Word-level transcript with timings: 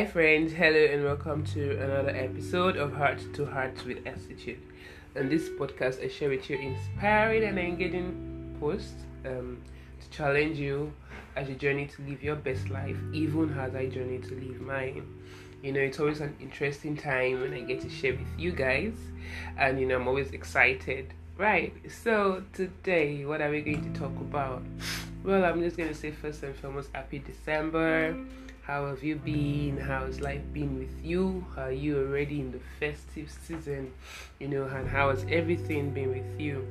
Hi, 0.00 0.06
friends. 0.06 0.54
Hello, 0.54 0.82
and 0.82 1.04
welcome 1.04 1.44
to 1.52 1.72
another 1.72 2.08
episode 2.08 2.78
of 2.78 2.94
Heart 2.94 3.34
to 3.34 3.44
Heart 3.44 3.84
with 3.84 3.98
Attitude. 4.06 4.62
In 5.14 5.28
this 5.28 5.50
podcast, 5.50 6.02
I 6.02 6.08
share 6.08 6.30
with 6.30 6.48
you 6.48 6.56
inspiring 6.56 7.44
and 7.44 7.58
engaging 7.58 8.56
posts 8.58 8.94
um, 9.26 9.60
to 10.00 10.08
challenge 10.08 10.58
you 10.58 10.90
as 11.36 11.50
you 11.50 11.54
journey 11.54 11.86
to 11.86 12.02
live 12.08 12.22
your 12.22 12.36
best 12.36 12.70
life, 12.70 12.96
even 13.12 13.52
as 13.58 13.74
I 13.74 13.88
journey 13.88 14.20
to 14.20 14.34
live 14.36 14.62
mine. 14.62 15.06
You 15.62 15.72
know, 15.72 15.80
it's 15.80 16.00
always 16.00 16.22
an 16.22 16.34
interesting 16.40 16.96
time 16.96 17.42
when 17.42 17.52
I 17.52 17.60
get 17.60 17.82
to 17.82 17.90
share 17.90 18.12
with 18.12 18.38
you 18.38 18.52
guys, 18.52 18.94
and 19.58 19.78
you 19.78 19.84
know, 19.84 19.96
I'm 19.96 20.08
always 20.08 20.30
excited. 20.30 21.12
Right, 21.36 21.74
so 21.90 22.42
today, 22.54 23.26
what 23.26 23.42
are 23.42 23.50
we 23.50 23.60
going 23.60 23.92
to 23.92 24.00
talk 24.00 24.16
about? 24.16 24.62
Well, 25.22 25.44
I'm 25.44 25.60
just 25.60 25.76
going 25.76 25.90
to 25.90 25.94
say 25.94 26.10
first 26.10 26.42
and 26.42 26.56
foremost, 26.56 26.88
happy 26.94 27.18
December 27.18 28.16
how 28.70 28.86
have 28.86 29.02
you 29.02 29.16
been? 29.16 29.76
How's 29.76 30.20
life 30.20 30.42
been 30.52 30.78
with 30.78 31.04
you? 31.04 31.44
Are 31.56 31.72
you 31.72 31.98
already 31.98 32.38
in 32.38 32.52
the 32.52 32.60
festive 32.78 33.28
season? 33.28 33.92
You 34.38 34.46
know, 34.46 34.62
and 34.62 34.88
how 34.88 35.10
has 35.10 35.26
everything 35.28 35.90
been 35.90 36.10
with 36.10 36.40
you? 36.40 36.64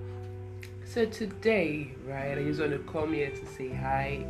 So 0.86 1.06
today, 1.06 1.92
right, 2.08 2.38
I 2.38 2.44
just 2.44 2.62
want 2.62 2.72
to 2.72 2.80
come 2.90 3.12
here 3.14 3.30
to 3.30 3.46
say 3.46 3.74
hi, 3.74 4.26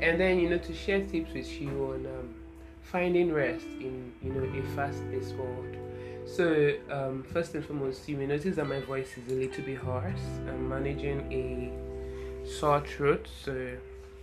and 0.00 0.18
then 0.18 0.40
you 0.40 0.48
know 0.48 0.56
to 0.56 0.72
share 0.72 1.04
tips 1.04 1.34
with 1.34 1.60
you 1.60 1.92
on 1.92 2.06
um, 2.06 2.34
finding 2.80 3.34
rest 3.34 3.66
in 3.66 4.14
you 4.22 4.32
know 4.32 4.44
a 4.58 4.62
fast-paced 4.74 5.34
world. 5.34 5.76
So 6.24 6.72
um, 6.90 7.22
first 7.34 7.54
and 7.54 7.62
foremost, 7.62 8.08
you 8.08 8.16
may 8.16 8.28
notice 8.28 8.56
that 8.56 8.66
my 8.66 8.80
voice 8.80 9.18
is 9.18 9.30
a 9.30 9.34
little 9.34 9.62
bit 9.62 9.76
hoarse. 9.76 10.26
I'm 10.48 10.70
managing 10.70 11.20
a 11.30 12.48
sore 12.48 12.80
throat, 12.80 13.28
so 13.44 13.76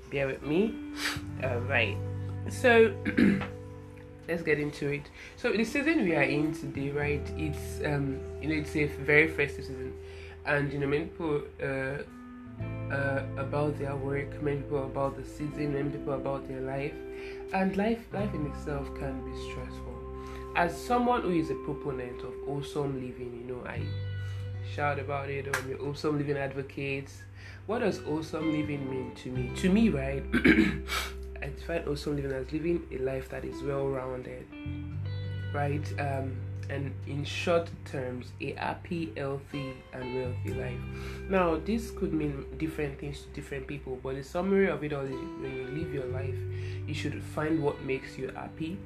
bear 0.10 0.26
with 0.26 0.42
me. 0.42 0.74
All 1.44 1.60
right. 1.60 1.96
So 2.50 2.94
let's 4.28 4.42
get 4.42 4.60
into 4.60 4.88
it. 4.88 5.10
So 5.36 5.52
the 5.52 5.64
season 5.64 6.04
we 6.04 6.16
are 6.16 6.24
in 6.24 6.54
today, 6.54 6.92
right? 6.92 7.26
It's 7.38 7.84
um 7.86 8.20
you 8.42 8.50
know 8.50 8.56
it's 8.56 8.76
a 8.76 8.86
very 8.86 9.28
festive 9.28 9.66
season, 9.66 9.94
and 10.46 10.72
you 10.72 10.80
know 10.80 10.88
many 10.88 11.06
people 11.06 11.42
uh, 11.62 12.94
uh 12.94 13.24
about 13.38 13.78
their 13.78 13.96
work, 13.96 14.42
many 14.42 14.58
people 14.58 14.86
about 14.86 15.18
the 15.18 15.26
season, 15.26 15.74
many 15.74 15.90
people 15.90 16.14
about 16.14 16.48
their 16.48 16.62
life, 16.62 16.94
and 17.54 17.76
life 17.76 18.06
life 18.14 18.34
in 18.34 18.46
itself 18.48 18.88
can 18.96 19.24
be 19.26 19.52
stressful. 19.52 19.96
As 20.56 20.76
someone 20.76 21.22
who 21.22 21.32
is 21.32 21.52
a 21.52 21.56
proponent 21.66 22.22
of 22.22 22.34
awesome 22.48 22.96
living, 22.96 23.46
you 23.46 23.54
know 23.54 23.64
I 23.68 23.82
shout 24.74 25.00
about 25.00 25.30
it. 25.30 25.48
I'm 25.56 25.72
an 25.72 25.78
awesome 25.80 26.18
living 26.18 26.38
advocate. 26.38 27.12
What 27.68 27.80
does 27.80 28.00
awesome 28.08 28.52
living 28.54 28.90
mean 28.90 29.14
to 29.16 29.30
me? 29.30 29.52
To 29.58 29.70
me, 29.70 29.90
right? 29.90 30.24
I 31.42 31.48
define 31.48 31.84
awesome 31.88 32.16
living 32.16 32.32
as 32.32 32.52
living 32.52 32.88
a 32.92 32.98
life 33.00 33.30
that 33.30 33.46
is 33.46 33.62
well 33.64 33.88
rounded, 33.88 34.46
right? 35.54 35.86
Um, 36.00 36.36
and 36.70 36.94
in 37.06 37.24
short 37.24 37.70
terms, 37.86 38.32
a 38.42 38.54
happy, 38.54 39.14
healthy, 39.16 39.74
and 39.94 40.16
wealthy 40.16 40.54
life. 40.54 40.80
Now, 41.30 41.58
this 41.58 41.92
could 41.92 42.14
mean 42.14 42.46
different 42.58 43.00
things 43.00 43.22
to 43.22 43.28
different 43.30 43.68
people, 43.68 44.00
but 44.04 44.16
the 44.16 44.24
summary 44.24 44.70
of 44.70 44.84
it 44.84 44.94
all 44.94 45.06
is 45.06 45.12
when 45.12 45.56
you 45.56 45.68
live 45.68 45.94
your 45.94 46.06
life, 46.06 46.36
you 46.86 46.94
should 46.94 47.22
find 47.24 47.62
what 47.64 47.82
makes 47.84 48.18
you 48.18 48.32
happy 48.36 48.78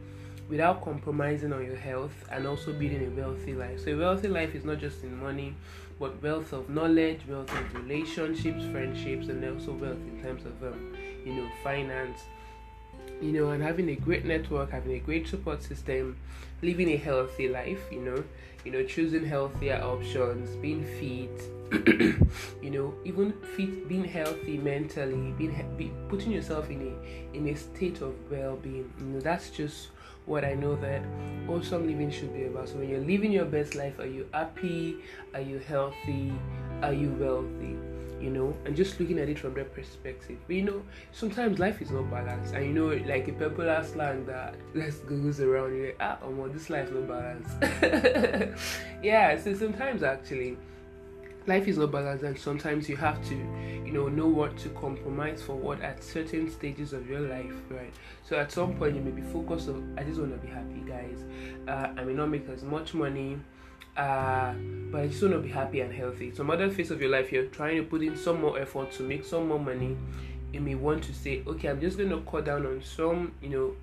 without 0.50 0.84
compromising 0.84 1.54
on 1.54 1.66
your 1.66 1.78
health 1.78 2.14
and 2.32 2.46
also 2.46 2.72
building 2.74 3.06
a 3.06 3.20
wealthy 3.20 3.54
life. 3.54 3.80
So, 3.84 3.92
a 3.92 3.98
wealthy 3.98 4.28
life 4.28 4.54
is 4.54 4.64
not 4.64 4.78
just 4.78 5.04
in 5.04 5.18
money, 5.20 5.56
but 6.00 6.22
wealth 6.22 6.54
of 6.54 6.70
knowledge, 6.70 7.22
wealth 7.28 7.52
of 7.52 7.74
relationships, 7.76 8.64
friendships, 8.72 9.28
and 9.28 9.44
also 9.46 9.72
wealth 9.72 10.02
in 10.08 10.22
terms 10.22 10.46
of, 10.46 10.62
um, 10.64 10.96
you 11.26 11.34
know, 11.34 11.48
finance 11.64 12.22
you 13.22 13.32
know, 13.32 13.52
and 13.52 13.62
having 13.62 13.90
a 13.90 13.96
great 13.96 14.26
network, 14.26 14.72
having 14.72 14.94
a 14.94 15.00
great 15.00 15.28
support 15.28 15.62
system, 15.62 16.18
living 16.62 16.90
a 16.90 16.98
healthy 16.98 17.48
life, 17.48 17.82
you 17.92 18.02
know, 18.02 18.24
you 18.66 18.72
know, 18.72 18.84
choosing 18.84 19.26
healthier 19.26 19.82
options, 19.84 20.50
being 20.58 20.84
fit, 21.00 21.42
you 22.62 22.70
know, 22.70 22.94
even 23.06 23.32
fit, 23.56 23.88
being 23.88 24.04
healthy 24.04 24.58
mentally, 24.58 25.34
being 25.38 25.56
be, 25.78 25.92
putting 26.10 26.32
yourself 26.32 26.70
in 26.70 26.82
a 26.82 27.38
in 27.38 27.48
a 27.48 27.56
state 27.56 28.02
of 28.02 28.14
well-being. 28.30 28.92
You 29.00 29.06
know, 29.06 29.20
that's 29.20 29.50
just 29.50 29.90
what 30.26 30.46
I 30.46 30.54
know 30.54 30.76
that 30.76 31.02
awesome 31.48 31.88
living 31.88 32.12
should 32.12 32.34
be 32.34 32.44
about. 32.44 32.70
So 32.70 32.76
when 32.76 32.90
you're 32.90 33.00
living 33.00 33.32
your 33.32 33.46
best 33.46 33.76
life, 33.76 34.00
are 34.00 34.06
you 34.06 34.28
happy? 34.34 34.98
Are 35.34 35.42
you 35.42 35.60
healthy? 35.60 36.34
Are 36.82 36.94
you 36.94 37.10
wealthy? 37.20 37.91
You 38.22 38.30
know, 38.30 38.56
and 38.66 38.76
just 38.76 39.00
looking 39.00 39.20
at 39.20 39.30
it 39.30 39.40
from 39.40 39.54
that 39.56 39.74
perspective. 39.74 40.38
But 40.48 40.56
you 40.56 40.64
know, 40.64 40.84
sometimes 41.12 41.60
life 41.60 41.82
is 41.82 41.92
not 41.92 42.10
balanced, 42.10 42.54
and 42.54 42.66
you 42.66 42.74
know, 42.74 42.88
like 43.12 43.28
a 43.28 43.34
popular 43.34 43.84
slang 43.84 44.26
that 44.26 44.56
let's 44.74 44.98
goes 44.98 45.40
around, 45.40 45.76
you're 45.76 45.88
like, 45.88 45.98
ah, 46.00 46.18
oh, 46.24 46.30
well, 46.30 46.50
this 46.50 46.70
life 46.70 46.92
no 46.92 47.02
balance. 47.02 47.50
yeah, 49.04 49.38
so 49.40 49.54
sometimes 49.54 50.04
actually, 50.04 50.58
life 51.48 51.68
is 51.68 51.78
not 51.78 51.92
balanced, 51.92 52.24
and 52.24 52.38
sometimes 52.38 52.88
you 52.88 52.96
have 52.98 53.24
to, 53.28 53.36
you 53.36 53.92
know, 53.92 54.08
know 54.08 54.28
what 54.28 54.58
to 54.58 54.70
compromise 54.70 55.42
for 55.42 55.56
what 55.56 55.82
at 55.82 56.04
certain 56.04 56.50
stages 56.50 56.94
of 56.94 57.10
your 57.10 57.22
life, 57.22 57.54
right? 57.70 57.94
So 58.24 58.38
at 58.38 58.52
some 58.52 58.76
point, 58.76 58.96
you 58.96 59.02
may 59.02 59.12
be 59.12 59.22
focused 59.22 59.70
on, 59.70 59.96
I 59.98 60.04
just 60.04 60.20
want 60.20 60.32
to 60.34 60.38
be 60.38 60.54
happy, 60.54 60.84
guys. 60.88 61.24
Uh, 61.68 62.00
I 62.00 62.04
may 62.04 62.14
not 62.14 62.30
make 62.30 62.48
as 62.50 62.64
much 62.64 62.94
money 62.94 63.40
uh, 63.98 64.54
but 64.92 65.02
I 65.02 65.08
just 65.08 65.22
want 65.22 65.34
to 65.36 65.40
be 65.40 65.50
happy 65.50 65.82
and 65.82 65.94
healthy. 65.94 66.34
Some 66.34 66.50
other 66.50 66.70
phase 66.70 66.92
of 66.92 67.02
your 67.02 67.10
life, 67.10 67.32
you're 67.32 67.46
trying 67.46 67.78
to 67.78 67.84
put 67.84 68.02
in 68.02 68.16
some 68.16 68.42
more 68.42 68.60
effort 68.60 68.92
to 68.94 69.04
make 69.04 69.26
some 69.26 69.48
more 69.48 69.60
money. 69.60 69.98
You 70.54 70.62
may 70.62 70.76
want 70.76 71.04
to 71.06 71.14
say, 71.14 71.44
okay, 71.48 71.70
I'm 71.70 71.80
just 71.80 71.98
going 71.98 72.10
to 72.10 72.22
cut 72.30 72.46
down 72.46 72.66
on 72.66 72.82
some, 72.84 73.34
you 73.42 73.50
know, 73.50 73.76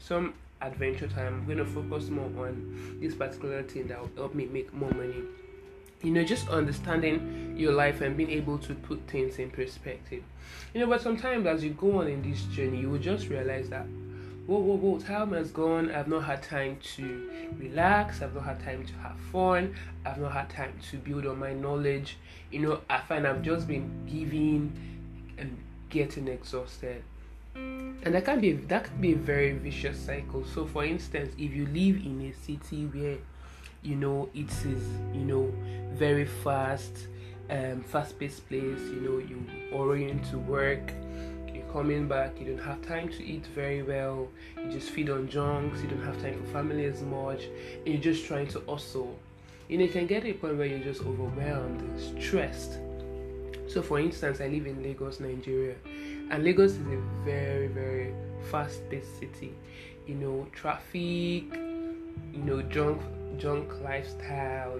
some 0.00 0.34
adventure 0.60 1.08
time. 1.08 1.34
I'm 1.34 1.46
going 1.46 1.58
to 1.58 1.64
focus 1.64 2.08
more 2.08 2.26
on 2.46 2.98
this 3.00 3.14
particular 3.14 3.62
thing 3.62 3.88
that 3.88 4.00
will 4.00 4.10
help 4.16 4.34
me 4.34 4.46
make 4.46 4.72
more 4.72 4.90
money. 4.90 5.22
You 6.02 6.12
know, 6.12 6.24
just 6.24 6.48
understanding 6.48 7.54
your 7.56 7.72
life 7.72 8.00
and 8.00 8.16
being 8.16 8.30
able 8.30 8.58
to 8.58 8.74
put 8.74 9.00
things 9.08 9.38
in 9.38 9.50
perspective. 9.50 10.22
You 10.72 10.80
know, 10.80 10.86
but 10.86 11.02
sometimes 11.02 11.46
as 11.46 11.64
you 11.64 11.70
go 11.70 12.00
on 12.00 12.06
in 12.06 12.22
this 12.22 12.42
journey, 12.44 12.78
you 12.80 12.90
will 12.90 13.00
just 13.00 13.28
realize 13.28 13.68
that 13.70 13.86
whoa, 14.48 14.58
whoa, 14.60 14.76
whoa, 14.76 14.98
time 14.98 15.32
has 15.34 15.50
gone. 15.50 15.90
I've 15.90 16.08
not 16.08 16.24
had 16.24 16.42
time 16.42 16.78
to 16.96 17.30
relax. 17.58 18.22
I've 18.22 18.34
not 18.34 18.44
had 18.44 18.64
time 18.64 18.84
to 18.86 18.92
have 18.94 19.16
fun. 19.30 19.74
I've 20.06 20.16
not 20.16 20.32
had 20.32 20.48
time 20.48 20.72
to 20.90 20.96
build 20.96 21.26
on 21.26 21.38
my 21.38 21.52
knowledge. 21.52 22.16
You 22.50 22.60
know, 22.60 22.80
I 22.88 23.00
find 23.02 23.26
I've 23.26 23.42
just 23.42 23.68
been 23.68 23.90
giving 24.06 24.72
and 25.36 25.54
getting 25.90 26.28
exhausted. 26.28 27.02
And 27.54 28.14
that 28.14 28.24
can 28.24 28.40
be 28.40 28.52
that 28.52 28.84
can 28.84 28.98
be 29.02 29.12
a 29.12 29.16
very 29.16 29.52
vicious 29.52 29.98
cycle. 29.98 30.42
So 30.46 30.64
for 30.64 30.82
instance, 30.82 31.34
if 31.36 31.52
you 31.52 31.66
live 31.66 31.96
in 31.96 32.32
a 32.32 32.32
city 32.42 32.86
where 32.86 33.18
you 33.82 33.96
know 33.96 34.30
it 34.34 34.50
is, 34.64 34.82
you 35.12 35.26
know, 35.26 35.52
very 35.92 36.24
fast, 36.24 37.08
um, 37.50 37.82
fast 37.82 38.18
paced 38.18 38.48
place, 38.48 38.80
you 38.80 39.00
know, 39.02 39.18
you 39.18 39.44
orient 39.76 40.24
to 40.30 40.38
work 40.38 40.90
coming 41.72 42.08
back, 42.08 42.38
you 42.40 42.46
don't 42.46 42.64
have 42.64 42.80
time 42.82 43.08
to 43.08 43.24
eat 43.24 43.46
very 43.46 43.82
well, 43.82 44.28
you 44.56 44.70
just 44.70 44.90
feed 44.90 45.10
on 45.10 45.28
junks, 45.28 45.80
you 45.82 45.88
don't 45.88 46.04
have 46.04 46.20
time 46.20 46.40
for 46.42 46.50
family 46.52 46.84
as 46.84 47.02
much, 47.02 47.44
and 47.44 47.86
you're 47.86 48.02
just 48.02 48.26
trying 48.26 48.48
to 48.48 48.60
hustle. 48.68 49.18
You 49.68 49.78
know, 49.78 49.84
you 49.84 49.90
can 49.90 50.06
get 50.06 50.22
to 50.22 50.30
a 50.30 50.34
point 50.34 50.56
where 50.56 50.66
you're 50.66 50.78
just 50.78 51.02
overwhelmed 51.02 51.82
stressed. 52.20 52.78
So, 53.66 53.82
for 53.82 53.98
instance, 53.98 54.40
I 54.40 54.48
live 54.48 54.66
in 54.66 54.82
Lagos, 54.82 55.20
Nigeria, 55.20 55.74
and 56.30 56.42
Lagos 56.42 56.72
is 56.72 56.86
a 56.86 57.00
very, 57.24 57.66
very 57.66 58.14
fast 58.50 58.88
paced 58.88 59.18
city. 59.18 59.52
You 60.06 60.14
know, 60.14 60.46
traffic, 60.52 61.44
you 62.32 62.42
know, 62.44 62.62
junk 62.62 63.02
junk 63.38 63.70
lifestyle, 63.82 64.78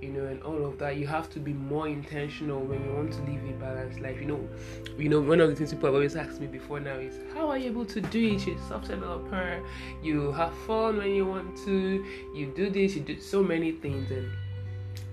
you 0.00 0.08
know, 0.08 0.26
and 0.26 0.42
all 0.42 0.64
of 0.64 0.78
that. 0.78 0.96
You 0.96 1.06
have 1.06 1.30
to 1.30 1.40
be 1.40 1.52
more 1.52 1.88
intentional 1.88 2.60
when 2.60 2.84
you 2.84 2.92
want 2.92 3.12
to 3.12 3.20
live 3.22 3.42
a 3.44 3.52
balanced 3.60 4.00
life. 4.00 4.20
You 4.20 4.26
know, 4.26 4.48
you 4.96 5.08
know, 5.08 5.20
one 5.20 5.40
of 5.40 5.48
the 5.48 5.56
things 5.56 5.72
people 5.72 5.88
have 5.88 5.94
always 5.94 6.16
asked 6.16 6.40
me 6.40 6.46
before 6.46 6.80
now 6.80 6.96
is 6.96 7.14
how 7.34 7.48
are 7.48 7.58
you 7.58 7.66
able 7.66 7.84
to 7.86 8.00
do 8.00 8.34
it? 8.34 8.46
You're 8.46 8.56
a 8.56 8.68
software 8.68 8.96
developer, 8.96 9.62
you 10.02 10.32
have 10.32 10.54
fun 10.66 10.98
when 10.98 11.14
you 11.14 11.26
want 11.26 11.56
to, 11.64 12.04
you 12.34 12.52
do 12.54 12.70
this, 12.70 12.96
you 12.96 13.02
do 13.02 13.20
so 13.20 13.42
many 13.42 13.72
things 13.72 14.10
and 14.10 14.30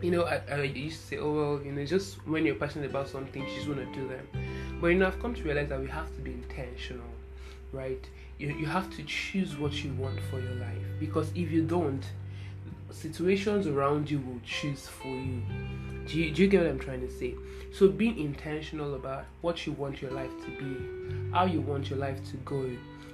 you 0.02 0.12
know, 0.12 0.24
I, 0.24 0.42
I 0.52 0.62
used 0.62 1.02
to 1.02 1.08
say, 1.08 1.18
oh 1.18 1.32
well, 1.32 1.62
you 1.64 1.72
know, 1.72 1.86
just 1.86 2.26
when 2.28 2.46
you're 2.46 2.56
passionate 2.56 2.90
about 2.90 3.08
something, 3.08 3.48
you 3.48 3.56
just 3.56 3.68
want 3.68 3.80
to 3.80 4.00
do 4.00 4.08
them. 4.08 4.28
But 4.82 4.88
you 4.88 4.96
know, 4.96 5.08
I've 5.08 5.20
come 5.20 5.34
to 5.34 5.44
realize 5.44 5.70
that 5.70 5.80
we 5.80 5.88
have 5.88 6.14
to 6.16 6.22
be 6.22 6.32
intentional, 6.32 7.08
right? 7.72 8.04
You, 8.38 8.50
you 8.50 8.66
have 8.66 8.94
to 8.98 9.04
choose 9.04 9.58
what 9.58 9.84
you 9.84 9.94
want 9.94 10.20
for 10.30 10.40
your 10.40 10.56
life 10.56 10.86
because 11.00 11.30
if 11.36 11.52
you 11.52 11.64
don't, 11.64 12.04
situations 12.96 13.68
around 13.68 14.10
you 14.10 14.20
will 14.20 14.40
choose 14.46 14.88
for 14.88 15.08
you. 15.08 15.42
Do 16.08 16.20
you, 16.20 16.32
do 16.32 16.42
you 16.44 16.48
get 16.48 16.62
what 16.62 16.70
I'm 16.70 16.80
trying 16.80 17.02
to 17.02 17.12
say? 17.12 17.36
So, 17.74 17.90
being 17.90 18.18
intentional 18.18 18.96
about 18.96 19.26
what 19.42 19.66
you 19.66 19.74
want 19.74 20.02
your 20.02 20.12
life 20.12 20.32
to 20.46 20.52
be, 20.52 21.32
how 21.34 21.46
you 21.46 21.62
want 21.62 21.90
your 21.90 22.00
life 22.00 22.20
to 22.32 22.38
go. 22.38 22.62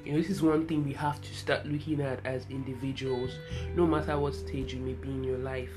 You 0.05 0.13
know, 0.13 0.21
this 0.21 0.29
is 0.29 0.41
one 0.41 0.67
thing 0.67 0.83
we 0.83 0.93
have 0.93 1.21
to 1.21 1.33
start 1.33 1.65
looking 1.65 2.01
at 2.01 2.25
as 2.25 2.45
individuals, 2.49 3.31
no 3.75 3.87
matter 3.87 4.17
what 4.19 4.35
stage 4.35 4.73
you 4.73 4.79
may 4.79 4.93
be 4.93 5.09
in 5.09 5.23
your 5.23 5.37
life. 5.37 5.71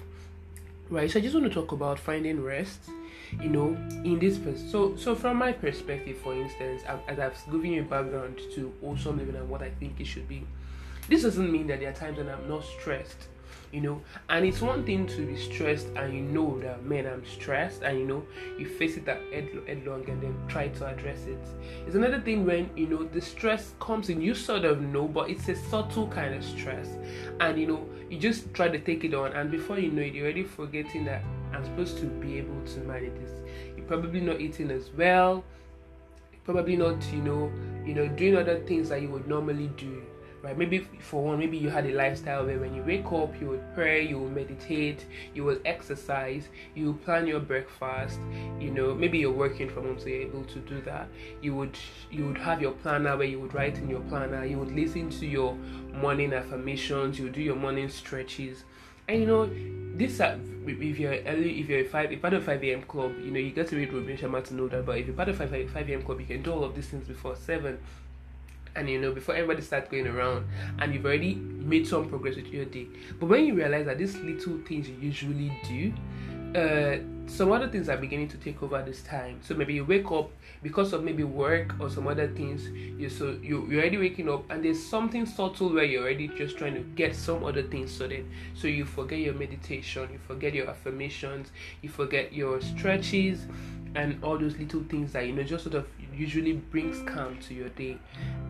Right, 0.90 1.10
so 1.10 1.18
I 1.18 1.22
just 1.22 1.34
want 1.34 1.46
to 1.46 1.52
talk 1.52 1.72
about 1.72 1.98
finding 1.98 2.42
rest, 2.42 2.90
you 3.40 3.48
know, 3.48 3.68
in 4.04 4.18
this 4.18 4.36
pers- 4.36 4.70
so 4.70 4.96
so 4.96 5.14
from 5.14 5.38
my 5.38 5.52
perspective, 5.52 6.18
for 6.18 6.34
instance, 6.34 6.82
as 7.08 7.18
I've 7.18 7.42
given 7.50 7.72
you 7.72 7.82
a 7.82 7.84
background 7.84 8.38
to 8.54 8.72
awesome 8.82 9.18
living 9.18 9.36
and 9.36 9.48
what 9.48 9.62
I 9.62 9.70
think 9.70 9.98
it 9.98 10.06
should 10.06 10.28
be, 10.28 10.46
this 11.08 11.22
doesn't 11.22 11.50
mean 11.50 11.66
that 11.68 11.80
there 11.80 11.90
are 11.90 11.94
times 11.94 12.18
when 12.18 12.28
I'm 12.28 12.48
not 12.48 12.64
stressed 12.64 13.28
you 13.74 13.80
know? 13.80 14.00
And 14.28 14.46
it's 14.46 14.60
one 14.60 14.84
thing 14.84 15.06
to 15.08 15.26
be 15.26 15.36
stressed 15.36 15.88
and 15.96 16.14
you 16.14 16.22
know 16.22 16.60
that 16.60 16.84
man 16.84 17.06
i'm 17.06 17.26
stressed 17.26 17.82
and 17.82 17.98
you 17.98 18.06
know 18.06 18.22
you 18.56 18.68
face 18.68 18.96
it 18.96 19.04
that 19.04 19.20
headlong 19.32 20.08
and 20.08 20.22
then 20.22 20.36
try 20.48 20.68
to 20.68 20.86
address 20.86 21.26
it. 21.26 21.44
It's 21.84 21.96
another 21.96 22.20
thing 22.20 22.46
when 22.46 22.70
you 22.76 22.86
know 22.86 23.04
the 23.04 23.20
stress 23.20 23.74
comes 23.80 24.08
in 24.08 24.20
you 24.20 24.34
sort 24.34 24.64
of 24.64 24.80
know 24.80 25.08
but 25.08 25.28
it's 25.28 25.48
a 25.48 25.56
subtle 25.56 26.06
kind 26.06 26.34
of 26.34 26.44
stress. 26.44 26.88
And 27.40 27.58
you 27.58 27.66
know 27.66 27.84
you 28.08 28.18
just 28.18 28.54
try 28.54 28.68
to 28.68 28.78
take 28.78 29.02
it 29.02 29.12
on 29.12 29.32
and 29.32 29.50
before 29.50 29.78
you 29.78 29.90
know 29.90 30.02
it 30.02 30.14
you're 30.14 30.26
already 30.26 30.44
forgetting 30.44 31.04
that 31.06 31.24
i'm 31.52 31.64
supposed 31.64 31.98
to 31.98 32.04
be 32.04 32.38
able 32.38 32.60
to 32.64 32.78
manage 32.80 33.14
this. 33.14 33.32
You're 33.76 33.86
probably 33.86 34.20
not 34.20 34.40
eating 34.40 34.70
as 34.70 34.90
well. 34.90 35.44
Probably 36.44 36.76
not 36.76 37.02
you 37.12 37.22
know 37.22 37.50
you 37.84 37.94
know 37.94 38.06
doing 38.06 38.36
other 38.36 38.60
things 38.60 38.90
that 38.90 39.02
you 39.02 39.08
would 39.08 39.26
normally 39.26 39.68
do 39.76 40.02
right? 40.44 40.56
Maybe 40.56 40.86
for 41.00 41.24
one, 41.24 41.38
maybe 41.38 41.56
you 41.56 41.70
had 41.70 41.86
a 41.86 41.92
lifestyle 41.92 42.44
where 42.44 42.58
when 42.58 42.74
you 42.74 42.82
wake 42.82 43.06
up, 43.06 43.40
you 43.40 43.48
would 43.48 43.74
pray, 43.74 44.06
you 44.06 44.18
would 44.18 44.34
meditate, 44.34 45.06
you 45.34 45.42
would 45.44 45.62
exercise, 45.64 46.48
you 46.74 46.88
would 46.88 47.04
plan 47.04 47.26
your 47.26 47.40
breakfast. 47.40 48.20
You 48.60 48.70
know, 48.70 48.94
maybe 48.94 49.18
you're 49.18 49.32
working 49.32 49.70
from 49.70 49.84
home, 49.84 49.98
so 49.98 50.06
you're 50.06 50.22
able 50.22 50.44
to 50.44 50.58
do 50.60 50.80
that. 50.82 51.08
You 51.40 51.54
would 51.56 51.76
you 52.10 52.26
would 52.26 52.38
have 52.38 52.60
your 52.60 52.72
planner 52.72 53.16
where 53.16 53.26
you 53.26 53.40
would 53.40 53.54
write 53.54 53.78
in 53.78 53.88
your 53.88 54.00
planner. 54.00 54.44
You 54.44 54.58
would 54.58 54.72
listen 54.72 55.08
to 55.10 55.26
your 55.26 55.54
morning 55.94 56.34
affirmations. 56.34 57.18
You 57.18 57.24
would 57.24 57.34
do 57.34 57.42
your 57.42 57.56
morning 57.56 57.88
stretches. 57.88 58.64
And 59.08 59.20
you 59.20 59.26
know, 59.26 59.50
this 59.96 60.20
uh, 60.20 60.38
if 60.66 60.98
you're 60.98 61.18
early, 61.26 61.60
if 61.60 61.68
you're 61.68 61.80
a 61.80 61.84
five, 61.84 62.12
if 62.12 62.20
part 62.20 62.34
of 62.34 62.44
five 62.44 62.62
a.m. 62.62 62.82
club, 62.82 63.12
you 63.18 63.30
know 63.30 63.38
you 63.38 63.50
get 63.50 63.68
to 63.68 63.76
read 63.76 63.92
Robin 63.92 64.16
Sharma 64.16 64.44
to 64.44 64.54
know 64.54 64.68
that. 64.68 64.84
But 64.84 64.98
if 64.98 65.06
you're 65.06 65.16
part 65.16 65.30
of 65.30 65.38
five 65.38 65.50
five 65.70 65.88
a.m. 65.88 66.02
club, 66.02 66.20
you 66.20 66.26
can 66.26 66.42
do 66.42 66.52
all 66.52 66.64
of 66.64 66.74
these 66.74 66.88
things 66.88 67.06
before 67.06 67.36
seven 67.36 67.78
and 68.76 68.88
you 68.88 69.00
know 69.00 69.12
before 69.12 69.34
everybody 69.34 69.62
starts 69.62 69.90
going 69.90 70.06
around 70.06 70.46
and 70.78 70.92
you've 70.92 71.04
already 71.04 71.34
made 71.34 71.86
some 71.86 72.08
progress 72.08 72.36
with 72.36 72.46
your 72.46 72.64
day. 72.64 72.86
But 73.18 73.26
when 73.26 73.46
you 73.46 73.54
realize 73.54 73.86
that 73.86 73.98
these 73.98 74.16
little 74.16 74.58
things 74.66 74.88
you 74.88 74.96
usually 75.00 75.52
do 75.68 75.92
uh, 76.54 76.98
some 77.26 77.50
other 77.50 77.68
things 77.68 77.88
are 77.88 77.96
beginning 77.96 78.28
to 78.28 78.36
take 78.36 78.62
over 78.62 78.80
this 78.82 79.02
time. 79.02 79.40
So 79.42 79.54
maybe 79.54 79.74
you 79.74 79.84
wake 79.84 80.10
up 80.12 80.30
because 80.62 80.92
of 80.92 81.02
maybe 81.02 81.24
work 81.24 81.74
or 81.80 81.90
some 81.90 82.06
other 82.06 82.28
things. 82.28 82.68
You 82.68 83.08
so 83.08 83.36
you, 83.42 83.66
you're 83.68 83.80
already 83.80 83.98
waking 83.98 84.28
up 84.28 84.48
and 84.50 84.64
there's 84.64 84.80
something 84.80 85.26
subtle 85.26 85.72
where 85.72 85.84
you're 85.84 86.02
already 86.02 86.28
just 86.28 86.56
trying 86.56 86.74
to 86.74 86.80
get 86.80 87.16
some 87.16 87.42
other 87.42 87.62
things 87.62 87.90
sorted. 87.90 88.26
So 88.54 88.68
you 88.68 88.84
forget 88.84 89.18
your 89.18 89.34
meditation 89.34 90.08
you 90.12 90.18
forget 90.26 90.54
your 90.54 90.68
affirmations 90.68 91.50
you 91.82 91.88
forget 91.88 92.32
your 92.32 92.60
stretches 92.60 93.46
and 93.94 94.22
all 94.24 94.38
those 94.38 94.56
little 94.56 94.82
things 94.84 95.12
that 95.12 95.26
you 95.26 95.32
know 95.32 95.42
just 95.42 95.64
sort 95.64 95.74
of 95.74 95.86
usually 96.14 96.52
brings 96.52 97.00
calm 97.08 97.38
to 97.38 97.54
your 97.54 97.68
day 97.70 97.96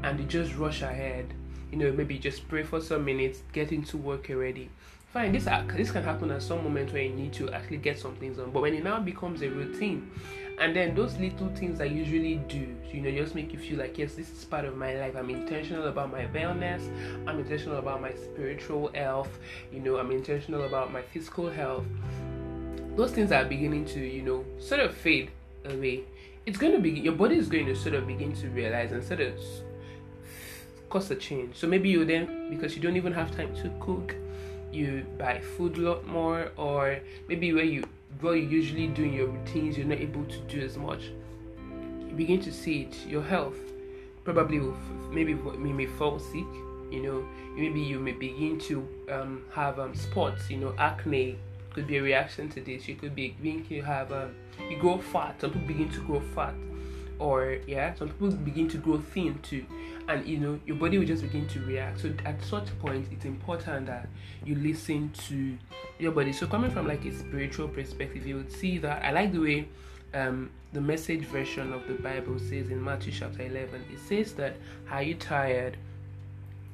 and 0.03 0.19
you 0.19 0.27
just 0.27 0.55
rush 0.57 0.83
ahead 0.83 1.33
you 1.71 1.79
know 1.79 1.93
maybe 1.93 2.19
just 2.19 2.47
pray 2.49 2.63
for 2.63 2.81
some 2.81 3.05
minutes 3.05 3.43
get 3.53 3.73
into 3.73 3.97
work 3.97 4.29
already 4.31 4.71
fine 5.13 5.33
this 5.33 5.45
this 5.75 5.91
can 5.91 6.03
happen 6.03 6.31
at 6.31 6.43
some 6.43 6.63
moment 6.65 6.93
where 6.93 7.03
you 7.03 7.15
need 7.15 7.33
to 7.33 7.51
actually 7.53 7.77
get 7.77 7.99
some 7.99 8.15
things 8.17 8.37
done 8.37 8.51
but 8.51 8.63
when 8.63 8.75
it 8.75 8.83
now 8.83 8.99
becomes 8.99 9.43
a 9.43 9.49
routine 9.49 10.11
and 10.59 10.75
then 10.75 10.95
those 10.95 11.17
little 11.19 11.49
things 11.49 11.81
I 11.81 11.85
usually 11.85 12.37
do, 12.49 12.77
you 12.93 13.01
know, 13.01 13.11
just 13.11 13.35
make 13.35 13.53
you 13.53 13.59
feel 13.59 13.79
like 13.79 13.99
yes, 13.99 14.15
this 14.15 14.31
is 14.31 14.45
part 14.45 14.65
of 14.65 14.77
my 14.77 14.95
life. 14.95 15.17
I'm 15.17 15.31
intentional 15.31 15.89
about 15.89 16.13
my 16.13 16.27
wellness. 16.27 16.89
I'm 17.27 17.41
intentional 17.41 17.79
about 17.79 18.01
my 18.01 18.13
spiritual 18.13 18.91
health. 18.95 19.39
You 19.73 19.81
know, 19.81 19.97
I'm 19.97 20.13
intentional 20.13 20.65
about 20.65 20.93
my 20.93 21.03
physical 21.03 21.51
health. 21.51 21.85
Those 22.97 23.13
things 23.13 23.33
are 23.33 23.45
beginning 23.45 23.85
to, 23.87 24.01
you 24.01 24.23
know, 24.23 24.45
sort 24.59 24.81
of 24.81 24.95
fade 24.95 25.31
away 25.65 26.05
it's 26.47 26.59
going 26.59 26.73
to 26.73 26.79
be 26.79 26.91
your 26.91 27.15
body 27.15 27.37
is 27.37 27.49
going 27.49 27.67
to 27.67 27.75
sort 27.75 27.95
of 27.95 28.07
begin 28.07 28.33
to 28.33 28.49
realize 28.49 28.93
and 28.93 29.03
sort 29.03 29.21
of 29.21 29.35
cause 30.91 31.11
a 31.11 31.17
change. 31.17 31.57
So 31.57 31.67
maybe 31.67 31.89
you 31.89 32.05
then 32.05 32.51
because 32.51 32.77
you 32.77 32.83
don't 32.83 32.97
even 32.97 33.13
have 33.13 33.35
time 33.35 33.55
to 33.57 33.71
cook, 33.81 34.15
you 34.73 35.07
buy 35.19 35.41
food 35.41 35.79
a 35.79 35.81
lot 35.81 36.07
more, 36.07 36.51
or 36.57 36.99
maybe 37.29 37.53
where 37.53 37.65
you 37.65 37.85
what 38.21 38.33
you 38.33 38.43
usually 38.43 38.89
do 38.89 39.05
in 39.05 39.13
your 39.13 39.29
routines, 39.29 39.77
you're 39.77 39.87
not 39.87 39.99
able 39.99 40.25
to 40.25 40.39
do 40.41 40.61
as 40.61 40.77
much. 40.77 41.11
You 42.09 42.15
begin 42.15 42.41
to 42.43 42.53
see 42.53 42.83
it. 42.83 43.07
Your 43.07 43.23
health 43.23 43.57
probably 44.23 44.61
will 44.61 44.77
maybe 45.11 45.33
you 45.33 45.75
may 45.75 45.87
fall 45.87 46.19
sick. 46.19 46.47
You 46.91 47.03
know, 47.03 47.29
maybe 47.57 47.81
you 47.81 47.99
may 47.99 48.13
begin 48.13 48.59
to 48.61 48.87
um, 49.11 49.45
have 49.53 49.81
um, 49.81 49.95
spots. 49.95 50.51
You 50.51 50.59
know, 50.59 50.75
acne 50.79 51.39
could 51.75 51.87
be 51.87 51.99
a 51.99 52.03
reaction 52.03 52.49
to 52.51 52.61
this. 52.61 52.89
You 52.89 52.95
could 52.95 53.15
be 53.15 53.35
beginning 53.43 53.67
to 53.67 53.81
have 53.83 54.13
um, 54.13 54.35
you 54.71 54.79
grow 54.79 54.99
fat. 54.99 55.41
Some 55.41 55.51
people 55.51 55.67
begin 55.67 55.91
to 55.91 56.01
grow 56.01 56.21
fat, 56.35 56.55
or 57.19 57.59
yeah, 57.67 57.95
some 57.95 58.09
people 58.09 58.31
begin 58.31 58.69
to 58.69 58.79
grow 58.79 58.99
thin 58.99 59.39
too, 59.43 59.67
and 60.09 60.27
you 60.27 60.39
know 60.39 60.59
your 60.65 60.77
body 60.77 60.99
will 60.99 61.07
just 61.07 61.23
begin 61.23 61.47
to 61.49 61.61
react. 61.61 62.01
So 62.01 62.15
at 62.25 62.43
such 62.45 62.67
point, 62.79 63.09
it's 63.11 63.25
important 63.25 63.87
that 63.87 64.09
you 64.45 64.55
listen 64.55 65.11
to 65.29 65.59
your 65.99 66.13
body. 66.13 66.33
So 66.33 66.47
coming 66.47 66.71
from 66.71 66.87
like 66.87 67.05
a 67.05 67.13
spiritual 67.13 67.69
perspective, 67.69 68.27
you 68.27 68.37
would 68.37 68.53
see 68.53 68.79
that 68.79 69.05
I 69.05 69.11
like 69.11 69.33
the 69.33 69.41
way 69.41 69.69
um, 70.15 70.51
the 70.73 70.81
message 70.81 71.25
version 71.25 71.73
of 71.73 71.87
the 71.89 71.95
Bible 71.95 72.39
says 72.39 72.71
in 72.71 72.83
Matthew 72.83 73.13
chapter 73.13 73.43
11. 73.43 73.85
It 73.93 73.99
says 73.99 74.33
that, 74.35 74.57
"Are 74.91 75.03
you 75.03 75.15
tired? 75.15 75.77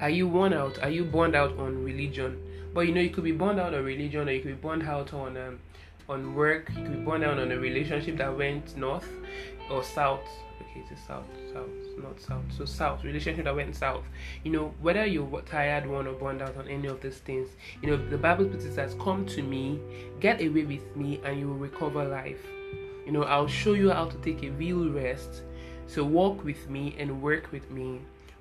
Are 0.01 0.11
you 0.11 0.29
worn 0.29 0.53
out? 0.53 0.79
Are 0.83 0.91
you 0.91 1.05
burned 1.05 1.35
out 1.35 1.59
on 1.59 1.83
religion?" 1.83 2.50
But 2.73 2.83
you 2.83 2.95
know, 2.95 3.01
you 3.01 3.11
could 3.11 3.25
be 3.25 3.33
burned 3.33 3.59
out 3.59 3.75
on 3.75 3.85
religion, 3.85 4.29
or 4.29 4.33
you 4.33 4.41
could 4.41 4.61
be 4.61 4.69
burned 4.69 4.85
out 4.85 5.13
on 5.13 5.37
um, 5.37 5.59
on 6.09 6.35
work. 6.35 6.71
You 6.77 6.83
could 6.83 6.93
be 6.93 7.05
burned 7.05 7.25
out 7.25 7.39
on 7.39 7.51
a 7.51 7.59
relationship 7.59 8.17
that 8.19 8.37
went 8.37 8.77
north 8.77 9.09
or 9.71 9.83
south. 9.83 10.27
Okay, 10.61 10.85
it's 10.91 11.07
south, 11.07 11.25
south, 11.53 11.69
not 12.01 12.21
south. 12.21 12.45
So 12.57 12.65
south, 12.65 13.03
relationship 13.03 13.45
that 13.45 13.57
went 13.57 13.75
south. 13.75 14.05
You 14.45 14.53
know, 14.53 14.75
whether 14.81 15.05
you're 15.05 15.43
tired, 15.43 15.87
one 15.87 16.07
or 16.07 16.13
burned 16.13 16.43
out 16.43 16.57
on 16.57 16.69
any 16.69 16.87
of 16.87 17.01
these 17.01 17.19
things, 17.19 17.49
you 17.83 17.91
know, 17.91 17.97
the 17.97 18.19
Bible 18.19 18.47
puts 18.47 18.65
it 18.65 18.79
as, 18.79 18.95
"Come 18.95 19.27
to 19.27 19.43
me, 19.43 19.81
get 20.21 20.41
away 20.41 20.65
with 20.65 20.97
me, 20.97 21.21
and 21.25 21.41
you 21.41 21.49
will 21.49 21.57
recover 21.57 22.05
life." 22.05 22.45
You 23.07 23.13
know, 23.13 23.25
I'll 23.25 23.49
show 23.49 23.73
you 23.73 23.91
how 23.91 24.05
to 24.05 24.17
take 24.19 24.45
a 24.45 24.51
real 24.51 24.89
rest. 24.91 25.43
So 25.89 26.05
walk 26.05 26.45
with 26.45 26.71
me 26.71 26.95
and 26.99 27.21
work 27.21 27.51
with 27.51 27.69
me 27.69 28.01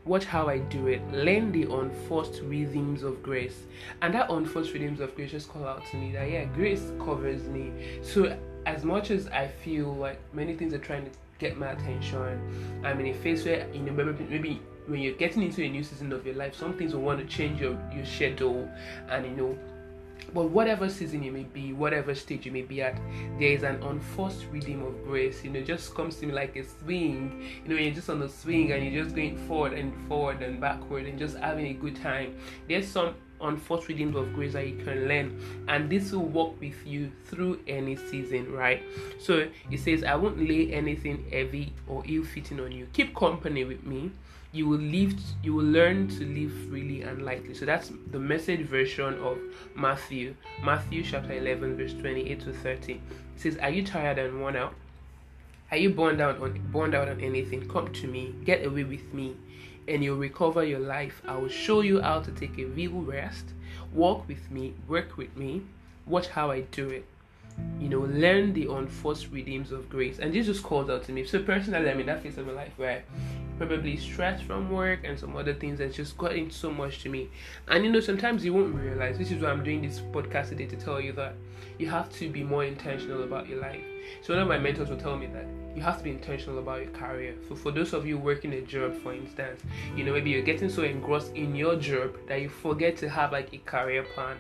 Watch 0.10 0.26
how 0.26 0.48
I 0.50 0.58
do 0.58 0.88
it. 0.88 1.08
Learn 1.12 1.52
the 1.52 1.72
unforced 1.72 2.42
rhythms 2.42 3.04
of 3.04 3.22
grace. 3.22 3.68
And 4.02 4.12
that 4.16 4.32
unforced 4.32 4.74
rhythms 4.74 5.02
of 5.02 5.14
grace 5.16 5.30
just 5.30 5.50
call 5.50 5.68
out 5.68 5.86
to 5.92 5.98
me 5.98 6.12
that, 6.14 6.32
yeah, 6.32 6.46
grace 6.46 6.92
covers 6.98 7.44
me. 7.44 8.00
So, 8.02 8.36
as 8.66 8.84
much 8.84 9.12
as 9.12 9.28
I 9.28 9.48
feel 9.48 9.94
like 9.94 10.20
many 10.34 10.56
things 10.56 10.74
are 10.74 10.80
trying 10.80 11.06
to 11.06 11.12
get 11.38 11.60
my 11.60 11.74
attention, 11.74 12.82
I'm 12.84 13.00
in 13.00 13.06
a 13.06 13.14
phase 13.14 13.46
where, 13.46 13.68
you 13.72 13.82
know, 13.82 13.92
maybe, 13.92 14.24
maybe 14.24 14.62
when 14.88 15.00
you're 15.00 15.14
getting 15.14 15.44
into 15.44 15.64
a 15.64 15.70
new 15.70 15.84
season 15.84 16.12
of 16.12 16.26
your 16.26 16.34
life, 16.34 16.56
some 16.56 16.74
things 16.74 16.96
will 16.96 17.04
want 17.04 17.20
to 17.20 17.26
change 17.28 17.62
your, 17.62 17.80
your 17.96 18.04
schedule 18.04 18.68
and, 19.10 19.28
you 19.28 19.34
know, 19.34 19.60
but 20.34 20.50
whatever 20.50 20.90
season 20.90 21.24
you 21.24 21.32
may 21.32 21.44
be, 21.44 21.74
whatever 21.74 22.14
stage 22.14 22.46
you 22.46 22.52
may 22.52 22.62
be 22.62 22.82
at, 22.82 23.00
there 23.40 23.52
is 23.52 23.64
an 23.64 23.82
unforced 23.84 24.46
rhythm 24.52 24.84
of 24.86 25.04
grace. 25.04 25.44
You 25.44 25.52
know, 25.52 25.62
just 25.62 25.96
comes 25.96 26.18
to 26.18 26.28
me 26.28 26.34
like 26.34 26.56
a 26.56 26.64
swing. 26.64 27.44
You 27.64 27.74
know, 27.74 27.82
you're 27.82 27.94
just 27.94 28.10
on 28.10 28.20
the 28.20 28.30
swing 28.30 28.72
and 28.72 28.84
you're 28.84 29.04
just 29.04 29.16
going 29.16 29.38
forward 29.48 29.74
and 29.74 29.94
forward 30.08 30.42
and 30.42 30.62
backward 30.62 31.06
and 31.06 31.18
just 31.18 31.38
having 31.38 31.68
a 31.68 31.74
good 31.74 31.96
time. 31.96 32.36
There's 32.68 32.88
some 32.88 33.16
unforced 33.42 33.88
rhythms 33.88 34.16
of 34.16 34.34
grace 34.34 34.54
that 34.54 34.68
you 34.68 34.76
can 34.84 35.08
learn, 35.08 35.40
and 35.68 35.90
this 35.90 36.12
will 36.12 36.26
work 36.26 36.60
with 36.60 36.76
you 36.86 37.12
through 37.26 37.60
any 37.68 37.96
season, 37.96 38.52
right? 38.52 38.84
So 39.20 39.48
it 39.72 39.80
says, 39.80 40.04
I 40.04 40.16
won't 40.16 40.38
lay 40.38 40.74
anything 40.74 41.26
heavy 41.32 41.74
or 41.88 42.04
ill 42.06 42.24
fitting 42.24 42.60
on 42.60 42.72
you. 42.72 42.88
Keep 42.94 43.16
company 43.16 43.64
with 43.64 43.84
me 43.86 44.12
you 44.52 44.68
will 44.68 44.80
live 44.80 45.14
you 45.44 45.54
will 45.54 45.66
learn 45.66 46.08
to 46.08 46.26
live 46.26 46.52
freely 46.70 47.04
and 47.04 47.24
lightly. 47.24 47.54
So 47.54 47.66
that's 47.66 47.92
the 48.12 48.20
message 48.20 48.62
version 48.62 49.20
of 49.20 49.38
matthew. 49.76 50.36
Matthew 50.64 51.04
chapter 51.04 51.34
11 51.34 51.78
verse 51.78 51.94
28 51.94 52.40
to 52.42 52.54
30 52.54 52.94
it 52.94 53.02
says 53.36 53.58
are 53.58 53.70
you 53.70 53.86
tired 53.86 54.18
and 54.18 54.40
worn 54.40 54.56
out? 54.56 54.74
Are 55.72 55.78
you 55.78 55.92
burned 55.92 56.20
out 56.20 56.42
on 56.42 56.60
burned 56.72 56.96
out 56.96 57.10
on 57.10 57.22
anything? 57.22 57.68
Come 57.68 57.94
to 57.94 58.08
me. 58.08 58.34
Get 58.44 58.66
away 58.66 58.84
with 58.84 59.14
me 59.14 59.36
and 59.88 60.04
you'll 60.04 60.18
recover 60.18 60.64
your 60.64 60.80
life. 60.80 61.22
I 61.28 61.36
will 61.36 61.50
show 61.50 61.82
you 61.82 62.02
how 62.02 62.22
to 62.22 62.32
take 62.32 62.58
a 62.58 62.66
real 62.66 63.02
rest. 63.02 63.46
Walk 63.94 64.28
with 64.28 64.50
me. 64.50 64.74
Work 64.88 65.18
with 65.18 65.36
me. 65.38 65.64
Watch 66.06 66.28
how 66.28 66.50
i 66.50 66.62
do 66.62 66.90
it. 66.90 67.06
You 67.80 67.90
know, 67.90 68.00
learn 68.00 68.54
the 68.54 68.68
unforced 68.72 69.32
redeems 69.32 69.72
of 69.72 69.90
grace. 69.90 70.20
And 70.20 70.32
Jesus 70.32 70.60
calls 70.60 70.90
out 70.90 71.04
to 71.06 71.12
me. 71.12 71.26
So 71.26 71.42
personally, 71.44 71.90
I'm 71.90 72.00
in 72.00 72.06
that 72.06 72.24
phase 72.24 72.38
of 72.38 72.48
my 72.48 72.54
life 72.54 72.72
where 72.78 73.04
probably 73.60 73.98
stress 73.98 74.42
from 74.42 74.72
work 74.72 75.02
and 75.04 75.20
some 75.20 75.36
other 75.36 75.54
things 75.54 75.80
that's 75.80 75.96
just 75.96 76.18
got 76.18 76.30
gotten 76.30 76.52
so 76.52 76.72
much 76.72 77.02
to 77.04 77.10
me. 77.10 77.30
And 77.68 77.84
you 77.84 77.92
know, 77.92 78.00
sometimes 78.00 78.46
you 78.46 78.54
won't 78.54 78.76
realize 78.76 79.18
this 79.18 79.32
is 79.32 79.42
why 79.42 79.50
I'm 79.50 79.64
doing 79.64 79.82
this 79.82 80.00
podcast 80.00 80.50
today 80.50 80.66
to 80.68 80.76
tell 80.76 81.02
you 81.02 81.12
that 81.14 81.34
you 81.78 81.90
have 81.90 82.10
to 82.14 82.30
be 82.30 82.44
more 82.44 82.64
intentional 82.64 83.24
about 83.24 83.48
your 83.50 83.60
life. 83.60 83.84
So 84.22 84.34
one 84.34 84.42
of 84.42 84.48
my 84.48 84.58
mentors 84.58 84.90
will 84.90 84.98
tell 84.98 85.18
me 85.18 85.28
that 85.28 85.46
you 85.76 85.82
have 85.82 85.98
to 85.98 86.04
be 86.04 86.12
intentional 86.12 86.60
about 86.60 86.82
your 86.82 86.92
career. 86.92 87.36
So 87.48 87.56
for 87.56 87.72
those 87.72 87.94
of 87.94 88.06
you 88.06 88.18
working 88.18 88.54
a 88.54 88.62
job, 88.62 88.96
for 89.02 89.14
instance, 89.14 89.62
you 89.96 90.04
know, 90.04 90.14
maybe 90.14 90.30
you're 90.30 90.42
getting 90.42 90.70
so 90.70 90.84
engrossed 90.84 91.36
in 91.36 91.56
your 91.56 91.76
job 91.76 92.16
that 92.28 92.42
you 92.42 92.50
forget 92.50 92.98
to 92.98 93.10
have 93.10 93.32
like 93.32 93.54
a 93.54 93.58
career 93.60 94.04
plan 94.04 94.38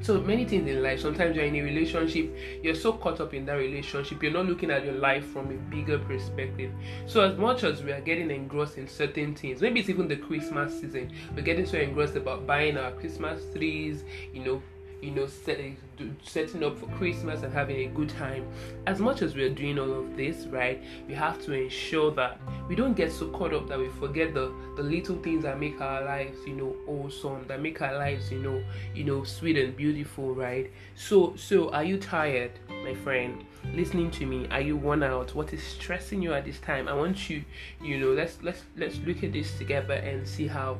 so 0.00 0.20
many 0.20 0.44
things 0.44 0.68
in 0.68 0.82
life 0.82 1.00
sometimes 1.00 1.36
you're 1.36 1.44
in 1.44 1.56
a 1.56 1.62
relationship 1.62 2.34
you're 2.62 2.74
so 2.74 2.92
caught 2.92 3.20
up 3.20 3.34
in 3.34 3.44
that 3.46 3.54
relationship 3.54 4.22
you're 4.22 4.32
not 4.32 4.46
looking 4.46 4.70
at 4.70 4.84
your 4.84 4.94
life 4.94 5.24
from 5.26 5.50
a 5.50 5.54
bigger 5.74 5.98
perspective. 5.98 6.72
So 7.06 7.22
as 7.22 7.36
much 7.38 7.64
as 7.64 7.82
we 7.82 7.92
are 7.92 8.00
getting 8.00 8.30
engrossed 8.30 8.78
in 8.78 8.88
certain 8.88 9.34
things 9.34 9.60
maybe 9.60 9.80
it's 9.80 9.88
even 9.88 10.08
the 10.08 10.16
christmas 10.16 10.80
season 10.80 11.12
we're 11.34 11.42
getting 11.42 11.66
so 11.66 11.78
engrossed 11.78 12.16
about 12.16 12.46
buying 12.46 12.76
our 12.76 12.92
christmas 12.92 13.42
trees 13.54 14.04
you 14.32 14.44
know 14.44 14.62
you 15.04 15.10
know, 15.10 15.26
setting, 15.26 15.76
setting 16.22 16.64
up 16.64 16.78
for 16.78 16.86
Christmas 16.96 17.42
and 17.42 17.52
having 17.52 17.76
a 17.76 17.86
good 17.86 18.08
time. 18.08 18.46
As 18.86 19.00
much 19.00 19.20
as 19.20 19.34
we're 19.34 19.50
doing 19.50 19.78
all 19.78 19.92
of 19.92 20.16
this, 20.16 20.46
right, 20.46 20.82
we 21.06 21.14
have 21.14 21.42
to 21.44 21.52
ensure 21.52 22.10
that 22.12 22.40
we 22.68 22.74
don't 22.74 22.94
get 22.94 23.12
so 23.12 23.28
caught 23.28 23.52
up 23.52 23.68
that 23.68 23.78
we 23.78 23.88
forget 24.00 24.32
the, 24.32 24.52
the 24.76 24.82
little 24.82 25.16
things 25.16 25.42
that 25.42 25.60
make 25.60 25.78
our 25.80 26.04
lives, 26.04 26.38
you 26.46 26.54
know, 26.54 26.74
awesome, 26.86 27.44
that 27.48 27.60
make 27.60 27.82
our 27.82 27.98
lives, 27.98 28.30
you 28.32 28.38
know, 28.38 28.62
you 28.94 29.04
know, 29.04 29.24
sweet 29.24 29.58
and 29.58 29.76
beautiful, 29.76 30.34
right? 30.34 30.72
So, 30.94 31.36
so 31.36 31.70
are 31.70 31.84
you 31.84 31.98
tired, 31.98 32.52
my 32.82 32.94
friend? 32.94 33.44
Listening 33.74 34.10
to 34.12 34.26
me, 34.26 34.48
are 34.50 34.60
you 34.60 34.76
worn 34.76 35.02
out? 35.02 35.34
What 35.34 35.52
is 35.52 35.62
stressing 35.62 36.22
you 36.22 36.32
at 36.32 36.46
this 36.46 36.58
time? 36.60 36.88
I 36.88 36.94
want 36.94 37.28
you, 37.28 37.44
you 37.82 37.98
know, 37.98 38.12
let's 38.12 38.38
let's 38.42 38.62
let's 38.76 38.98
look 38.98 39.22
at 39.22 39.32
this 39.32 39.56
together 39.58 39.94
and 39.94 40.26
see 40.26 40.46
how 40.46 40.78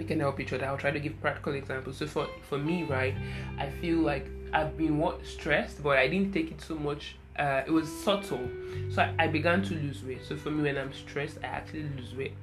we 0.00 0.06
can 0.06 0.18
help 0.18 0.40
each 0.40 0.52
other. 0.54 0.64
I'll 0.64 0.78
try 0.78 0.90
to 0.90 0.98
give 0.98 1.20
practical 1.20 1.52
examples. 1.54 1.98
So 1.98 2.06
for 2.06 2.26
for 2.48 2.58
me, 2.58 2.84
right, 2.84 3.14
I 3.58 3.68
feel 3.80 3.98
like 3.98 4.26
I've 4.52 4.76
been 4.76 4.98
what 4.98 5.24
stressed, 5.26 5.82
but 5.82 5.98
I 5.98 6.08
didn't 6.08 6.32
take 6.32 6.50
it 6.50 6.60
so 6.60 6.74
much. 6.74 7.16
Uh, 7.38 7.62
it 7.66 7.70
was 7.70 7.88
subtle, 8.04 8.46
so 8.90 9.02
I, 9.02 9.24
I 9.24 9.26
began 9.28 9.62
to 9.62 9.74
lose 9.74 10.02
weight. 10.02 10.22
So 10.28 10.36
for 10.36 10.50
me, 10.50 10.62
when 10.62 10.76
I'm 10.76 10.92
stressed, 10.92 11.38
I 11.44 11.48
actually 11.58 11.84
lose 11.96 12.14
weight. 12.14 12.34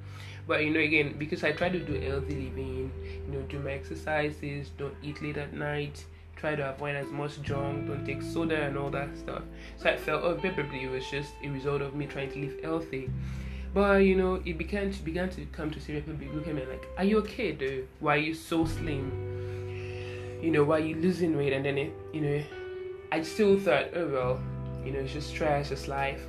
But 0.46 0.64
you 0.64 0.70
know, 0.70 0.80
again, 0.80 1.16
because 1.18 1.44
I 1.44 1.52
try 1.52 1.68
to 1.68 1.78
do 1.78 1.94
healthy 2.00 2.36
living, 2.46 2.90
you 3.26 3.32
know, 3.32 3.42
do 3.48 3.58
my 3.58 3.72
exercises, 3.72 4.70
don't 4.78 4.94
eat 5.02 5.20
late 5.20 5.36
at 5.36 5.52
night, 5.52 6.04
try 6.36 6.54
to 6.54 6.70
avoid 6.70 6.96
as 6.96 7.10
much 7.10 7.42
junk, 7.42 7.86
don't 7.88 8.04
take 8.06 8.22
soda 8.22 8.62
and 8.62 8.78
all 8.78 8.90
that 8.90 9.10
stuff. 9.18 9.42
So 9.76 9.90
I 9.90 9.96
felt, 9.96 10.22
oh, 10.24 10.34
probably 10.36 10.84
it 10.84 10.90
was 10.90 11.04
just 11.10 11.32
a 11.44 11.48
result 11.48 11.82
of 11.82 11.94
me 11.94 12.06
trying 12.06 12.32
to 12.32 12.38
live 12.38 12.56
healthy. 12.62 13.10
But 13.74 13.98
you 13.98 14.16
know, 14.16 14.40
it 14.44 14.56
began 14.56 14.90
to 14.90 15.02
began 15.02 15.28
to 15.30 15.44
come 15.46 15.70
to 15.70 15.80
serious 15.80 16.04
people 16.04 16.36
looking 16.36 16.58
at 16.58 16.66
me 16.66 16.72
like, 16.72 16.86
"Are 16.96 17.04
you 17.04 17.18
okay, 17.18 17.52
dude? 17.52 17.88
Why 18.00 18.14
are 18.14 18.18
you 18.18 18.34
so 18.34 18.64
slim? 18.64 19.12
You 20.42 20.50
know, 20.50 20.64
why 20.64 20.76
are 20.76 20.84
you 20.84 20.96
losing 20.96 21.36
weight?" 21.36 21.52
And 21.52 21.64
then 21.64 21.78
it, 21.78 21.92
you 22.12 22.20
know, 22.20 22.42
I 23.12 23.22
still 23.22 23.58
thought, 23.58 23.90
"Oh 23.94 24.08
well, 24.08 24.40
you 24.84 24.92
know, 24.92 25.00
it's 25.00 25.12
just 25.12 25.28
stress, 25.28 25.70
it's 25.70 25.86
life." 25.88 26.22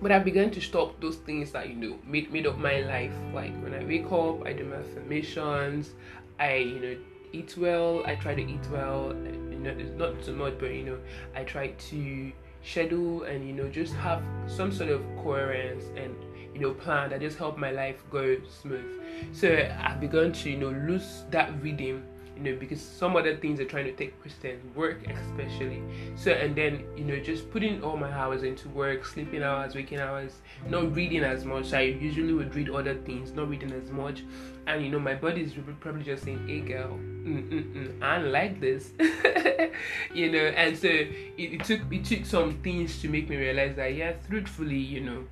But 0.00 0.12
I 0.12 0.18
began 0.18 0.50
to 0.52 0.60
stop 0.60 1.00
those 1.00 1.16
things 1.16 1.52
that 1.52 1.68
you 1.68 1.74
know 1.74 1.98
made 2.06 2.32
made 2.32 2.46
up 2.46 2.58
my 2.58 2.80
life. 2.80 3.14
Like 3.34 3.54
when 3.62 3.74
I 3.74 3.84
wake 3.84 4.10
up, 4.12 4.46
I 4.46 4.52
do 4.52 4.64
my 4.64 4.76
affirmations. 4.76 5.90
I 6.38 6.56
you 6.56 6.80
know 6.80 6.96
eat 7.32 7.56
well. 7.56 8.02
I 8.06 8.14
try 8.14 8.34
to 8.34 8.42
eat 8.42 8.66
well. 8.70 9.14
You 9.50 9.58
know, 9.58 9.70
it's 9.70 9.98
not 9.98 10.22
too 10.22 10.34
much, 10.34 10.54
but 10.58 10.72
you 10.72 10.84
know, 10.84 10.98
I 11.34 11.44
try 11.44 11.68
to 11.68 12.32
schedule 12.64 13.24
and 13.24 13.46
you 13.46 13.52
know 13.52 13.68
just 13.68 13.94
have 13.94 14.22
some 14.46 14.70
sort 14.70 14.90
of 14.90 15.02
coherence 15.16 15.84
and 15.96 16.14
you 16.54 16.60
know 16.60 16.72
plan 16.72 17.10
that 17.10 17.20
just 17.20 17.38
help 17.38 17.56
my 17.56 17.70
life 17.70 18.02
go 18.10 18.36
smooth. 18.62 18.84
So 19.32 19.70
i've 19.80 20.00
begun 20.00 20.32
to 20.32 20.50
you 20.50 20.56
know 20.58 20.70
lose 20.70 21.24
that 21.30 21.50
rhythm 21.62 22.04
you 22.36 22.42
know 22.42 22.58
because 22.58 22.80
some 22.80 23.16
other 23.16 23.36
things 23.36 23.60
are 23.60 23.64
trying 23.64 23.84
to 23.84 23.92
take 23.92 24.18
precedence 24.20 24.64
work 24.74 24.98
especially. 25.06 25.82
So 26.16 26.32
and 26.32 26.54
then 26.56 26.84
you 26.96 27.04
know 27.04 27.18
just 27.18 27.50
putting 27.50 27.82
all 27.82 27.96
my 27.96 28.10
hours 28.10 28.42
into 28.42 28.68
work 28.70 29.04
sleeping 29.04 29.42
hours 29.42 29.74
waking 29.74 30.00
hours 30.00 30.32
not 30.68 30.94
reading 30.94 31.24
as 31.24 31.44
much. 31.44 31.72
I 31.72 31.82
usually 31.82 32.32
would 32.32 32.54
read 32.54 32.70
other 32.70 32.94
things 32.94 33.32
not 33.32 33.48
reading 33.48 33.72
as 33.72 33.90
much. 33.90 34.24
And 34.66 34.84
you 34.84 34.90
know 34.90 35.00
my 35.00 35.14
body 35.14 35.42
is 35.42 35.52
probably 35.80 36.04
just 36.04 36.24
saying 36.24 36.46
hey 36.48 36.60
girl 36.60 36.98
i 38.02 38.18
don't 38.18 38.32
like 38.32 38.60
this. 38.60 38.90
You 40.14 40.30
know 40.30 40.38
and 40.38 40.76
so 40.76 40.88
it, 40.88 41.08
it 41.38 41.64
took 41.64 41.80
it 41.90 42.04
took 42.04 42.26
some 42.26 42.58
things 42.62 43.00
to 43.00 43.08
make 43.08 43.28
me 43.28 43.36
realize 43.36 43.76
that 43.76 43.94
yeah 43.94 44.12
truthfully 44.28 44.76
you 44.76 45.00
know 45.00 45.24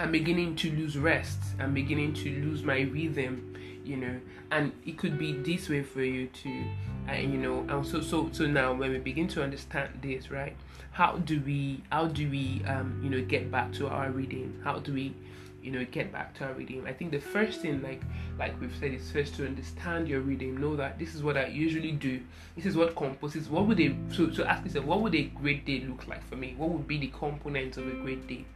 I'm 0.00 0.12
beginning 0.12 0.56
to 0.56 0.70
lose 0.70 0.96
rest. 0.96 1.38
I'm 1.58 1.74
beginning 1.74 2.14
to 2.14 2.30
lose 2.30 2.62
my 2.62 2.80
rhythm, 2.80 3.54
you 3.84 3.98
know. 3.98 4.18
And 4.50 4.72
it 4.86 4.96
could 4.96 5.18
be 5.18 5.34
this 5.34 5.68
way 5.68 5.82
for 5.82 6.02
you 6.02 6.28
too, 6.28 6.64
uh, 7.06 7.16
you 7.16 7.36
know. 7.36 7.66
And 7.68 7.86
so, 7.86 8.00
so, 8.00 8.30
so 8.32 8.46
now 8.46 8.72
when 8.72 8.92
we 8.92 8.98
begin 8.98 9.28
to 9.28 9.42
understand 9.42 9.98
this, 10.00 10.30
right? 10.30 10.56
How 10.92 11.18
do 11.18 11.42
we, 11.42 11.82
how 11.92 12.06
do 12.06 12.30
we, 12.30 12.62
um, 12.66 12.98
you 13.04 13.10
know, 13.10 13.20
get 13.20 13.50
back 13.50 13.74
to 13.74 13.88
our 13.88 14.10
reading? 14.10 14.58
How 14.64 14.78
do 14.78 14.94
we, 14.94 15.14
you 15.62 15.70
know, 15.70 15.84
get 15.84 16.10
back 16.10 16.34
to 16.38 16.46
our 16.46 16.54
reading? 16.54 16.86
I 16.86 16.94
think 16.94 17.10
the 17.10 17.20
first 17.20 17.60
thing, 17.60 17.82
like, 17.82 18.00
like 18.38 18.58
we've 18.58 18.74
said, 18.80 18.94
is 18.94 19.12
first 19.12 19.34
to 19.34 19.44
understand 19.44 20.08
your 20.08 20.20
reading. 20.22 20.58
Know 20.58 20.76
that 20.76 20.98
this 20.98 21.14
is 21.14 21.22
what 21.22 21.36
I 21.36 21.48
usually 21.48 21.92
do. 21.92 22.22
This 22.56 22.64
is 22.64 22.74
what 22.74 22.96
composes. 22.96 23.50
What 23.50 23.66
would 23.66 23.78
a 23.78 23.94
so 24.10 24.30
so 24.30 24.44
ask 24.44 24.64
yourself, 24.64 24.86
what 24.86 25.02
would 25.02 25.14
a 25.14 25.24
great 25.24 25.66
day 25.66 25.84
look 25.86 26.08
like 26.08 26.26
for 26.26 26.36
me? 26.36 26.54
What 26.56 26.70
would 26.70 26.88
be 26.88 26.96
the 26.96 27.08
components 27.08 27.76
of 27.76 27.86
a 27.86 27.92
great 27.96 28.26
day? 28.26 28.46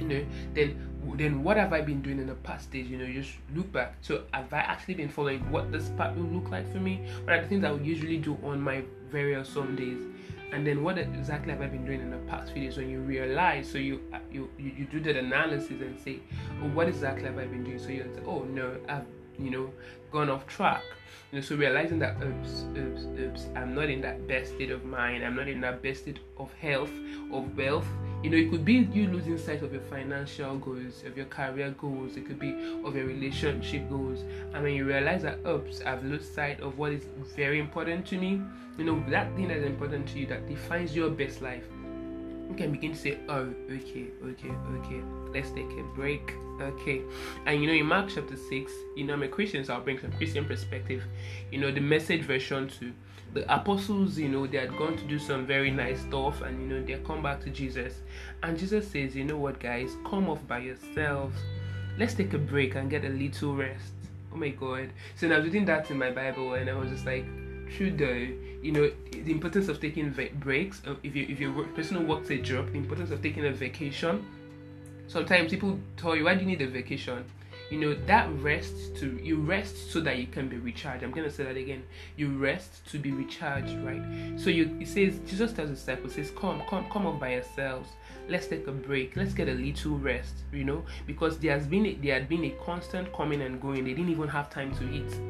You 0.00 0.08
know 0.08 0.26
then 0.54 0.76
then 1.14 1.42
what 1.42 1.56
have 1.56 1.72
i 1.72 1.80
been 1.80 2.02
doing 2.02 2.18
in 2.18 2.26
the 2.26 2.34
past 2.34 2.70
days 2.70 2.88
you 2.88 2.98
know 2.98 3.06
just 3.12 3.32
look 3.54 3.70
back. 3.72 3.94
So 4.00 4.24
have 4.32 4.52
i 4.52 4.58
actually 4.58 4.94
been 4.94 5.08
following 5.08 5.40
what 5.50 5.70
this 5.70 5.88
part 5.90 6.16
will 6.16 6.24
look 6.24 6.50
like 6.50 6.70
for 6.72 6.78
me? 6.78 7.06
What 7.24 7.34
are 7.34 7.42
the 7.42 7.48
things 7.48 7.64
i 7.64 7.70
would 7.70 7.86
usually 7.86 8.18
do 8.18 8.36
on 8.42 8.60
my 8.60 8.82
various 9.10 9.48
sundays 9.48 10.02
and 10.52 10.66
then 10.66 10.82
what 10.82 10.98
exactly 10.98 11.52
have 11.52 11.62
i 11.62 11.66
been 11.66 11.84
doing 11.84 12.00
in 12.00 12.10
the 12.10 12.18
past 12.28 12.52
few 12.52 12.62
days? 12.62 12.76
When 12.76 12.90
you 12.90 13.00
realize 13.00 13.70
so 13.70 13.78
you 13.78 14.00
you 14.32 14.50
you, 14.58 14.72
you 14.78 14.84
do 14.86 15.00
that 15.00 15.16
analysis 15.16 15.70
and 15.70 15.98
say 16.00 16.20
oh 16.62 16.68
what 16.68 16.88
exactly 16.88 17.24
have 17.24 17.38
i 17.38 17.46
been 17.46 17.64
doing? 17.64 17.78
So 17.78 17.88
you 17.88 18.02
say 18.02 18.22
oh 18.26 18.42
no 18.42 18.76
i've 18.88 19.06
you 19.38 19.50
know 19.50 19.70
gone 20.12 20.30
off 20.30 20.46
track. 20.46 20.82
You 21.32 21.40
know, 21.40 21.44
so 21.44 21.56
realizing 21.56 21.98
that 21.98 22.22
oops, 22.22 22.64
oops, 22.76 23.06
oops, 23.18 23.46
I'm 23.56 23.74
not 23.74 23.90
in 23.90 24.00
that 24.02 24.26
best 24.28 24.54
state 24.54 24.70
of 24.70 24.84
mind, 24.84 25.24
I'm 25.24 25.34
not 25.34 25.48
in 25.48 25.60
that 25.60 25.82
best 25.82 26.02
state 26.02 26.20
of 26.38 26.52
health, 26.54 26.90
of 27.32 27.56
wealth. 27.56 27.86
You 28.26 28.32
know, 28.32 28.38
it 28.38 28.50
could 28.50 28.64
be 28.64 28.88
you 28.92 29.06
losing 29.06 29.38
sight 29.38 29.62
of 29.62 29.72
your 29.72 29.82
financial 29.82 30.58
goals, 30.58 31.04
of 31.06 31.16
your 31.16 31.26
career 31.26 31.70
goals, 31.78 32.16
it 32.16 32.26
could 32.26 32.40
be 32.40 32.50
of 32.84 32.96
your 32.96 33.06
relationship 33.06 33.88
goals. 33.88 34.24
And 34.52 34.64
when 34.64 34.74
you 34.74 34.84
realize 34.84 35.22
that 35.22 35.46
oops, 35.46 35.80
I've 35.82 36.02
lost 36.02 36.34
sight 36.34 36.58
of 36.58 36.76
what 36.76 36.90
is 36.90 37.04
very 37.36 37.60
important 37.60 38.04
to 38.06 38.18
me, 38.18 38.42
you 38.78 38.84
know, 38.84 39.00
that 39.10 39.32
thing 39.36 39.46
that 39.46 39.58
is 39.58 39.64
important 39.64 40.08
to 40.08 40.18
you 40.18 40.26
that 40.26 40.48
defines 40.48 40.92
your 40.96 41.08
best 41.08 41.40
life 41.40 41.62
you 42.48 42.54
can 42.54 42.70
begin 42.70 42.92
to 42.92 42.98
say, 42.98 43.18
oh, 43.28 43.52
okay, 43.70 44.06
okay, 44.24 44.50
okay, 44.78 45.02
let's 45.32 45.50
take 45.50 45.70
a 45.72 45.82
break, 45.94 46.34
okay. 46.60 47.02
And 47.44 47.60
you 47.60 47.66
know, 47.66 47.72
in 47.72 47.86
Mark 47.86 48.08
chapter 48.08 48.36
6, 48.36 48.72
you 48.96 49.04
know, 49.04 49.14
I'm 49.14 49.22
a 49.22 49.28
Christian, 49.28 49.64
so 49.64 49.74
I'll 49.74 49.80
bring 49.80 49.98
some 49.98 50.12
Christian 50.12 50.44
perspective. 50.44 51.02
You 51.50 51.58
know, 51.58 51.72
the 51.72 51.80
message 51.80 52.22
version 52.22 52.68
to 52.80 52.92
the 53.34 53.52
apostles, 53.54 54.18
you 54.18 54.28
know, 54.28 54.46
they 54.46 54.58
had 54.58 54.76
gone 54.76 54.96
to 54.96 55.04
do 55.04 55.18
some 55.18 55.46
very 55.46 55.70
nice 55.70 56.00
stuff 56.00 56.40
and 56.42 56.60
you 56.60 56.68
know, 56.68 56.84
they 56.84 56.94
come 57.04 57.22
back 57.22 57.40
to 57.42 57.50
Jesus. 57.50 57.94
And 58.42 58.58
Jesus 58.58 58.90
says, 58.90 59.14
you 59.14 59.24
know 59.24 59.36
what, 59.36 59.60
guys, 59.60 59.96
come 60.04 60.28
off 60.28 60.46
by 60.46 60.58
yourselves. 60.58 61.36
Let's 61.98 62.14
take 62.14 62.32
a 62.34 62.38
break 62.38 62.74
and 62.74 62.90
get 62.90 63.04
a 63.04 63.08
little 63.08 63.54
rest. 63.54 63.92
Oh 64.32 64.36
my 64.36 64.50
god. 64.50 64.90
So 65.16 65.30
I 65.30 65.36
was 65.36 65.44
reading 65.44 65.64
that 65.66 65.90
in 65.90 65.98
my 65.98 66.10
Bible 66.10 66.54
and 66.54 66.68
I 66.68 66.74
was 66.74 66.90
just 66.90 67.06
like, 67.06 67.24
true 67.68 67.90
though 67.90 68.28
you 68.62 68.72
know 68.72 68.90
the 69.10 69.30
importance 69.30 69.68
of 69.68 69.80
taking 69.80 70.10
breaks 70.38 70.82
uh, 70.86 70.94
if 71.02 71.14
you 71.14 71.26
if 71.28 71.40
you're 71.40 71.62
a 71.62 71.68
person 71.68 72.06
works 72.06 72.30
a 72.30 72.38
job 72.38 72.70
the 72.72 72.78
importance 72.78 73.10
of 73.10 73.22
taking 73.22 73.44
a 73.46 73.50
vacation 73.50 74.24
sometimes 75.08 75.50
people 75.50 75.78
tell 75.96 76.16
you 76.16 76.24
why 76.24 76.34
do 76.34 76.40
you 76.40 76.46
need 76.46 76.62
a 76.62 76.66
vacation 76.66 77.24
you 77.70 77.78
know 77.78 77.94
that 78.06 78.28
rest 78.40 78.96
to 78.96 79.18
you 79.22 79.36
rest 79.36 79.90
so 79.90 80.00
that 80.00 80.18
you 80.18 80.26
can 80.26 80.48
be 80.48 80.56
recharged 80.58 81.02
i'm 81.02 81.10
gonna 81.10 81.30
say 81.30 81.44
that 81.44 81.56
again 81.56 81.82
you 82.16 82.28
rest 82.38 82.86
to 82.86 82.98
be 82.98 83.10
recharged 83.10 83.76
right 83.84 84.02
so 84.36 84.50
you 84.50 84.76
it 84.80 84.86
says 84.86 85.18
jesus 85.26 85.52
tells 85.52 85.68
the 85.68 85.74
disciples 85.74 86.14
says 86.14 86.30
come 86.36 86.62
come 86.68 86.88
come 86.90 87.06
up 87.06 87.18
by 87.18 87.32
yourselves 87.32 87.90
let's 88.28 88.46
take 88.46 88.66
a 88.66 88.72
break 88.72 89.16
let's 89.16 89.34
get 89.34 89.48
a 89.48 89.54
little 89.54 89.98
rest 89.98 90.34
you 90.52 90.64
know 90.64 90.84
because 91.06 91.38
there 91.38 91.52
has 91.52 91.66
been 91.66 91.86
a, 91.86 91.94
there 91.94 92.14
had 92.14 92.28
been 92.28 92.44
a 92.44 92.50
constant 92.64 93.12
coming 93.12 93.42
and 93.42 93.60
going 93.60 93.84
they 93.84 93.92
didn't 93.92 94.10
even 94.10 94.28
have 94.28 94.48
time 94.50 94.74
to 94.76 94.88
eat 94.92 95.20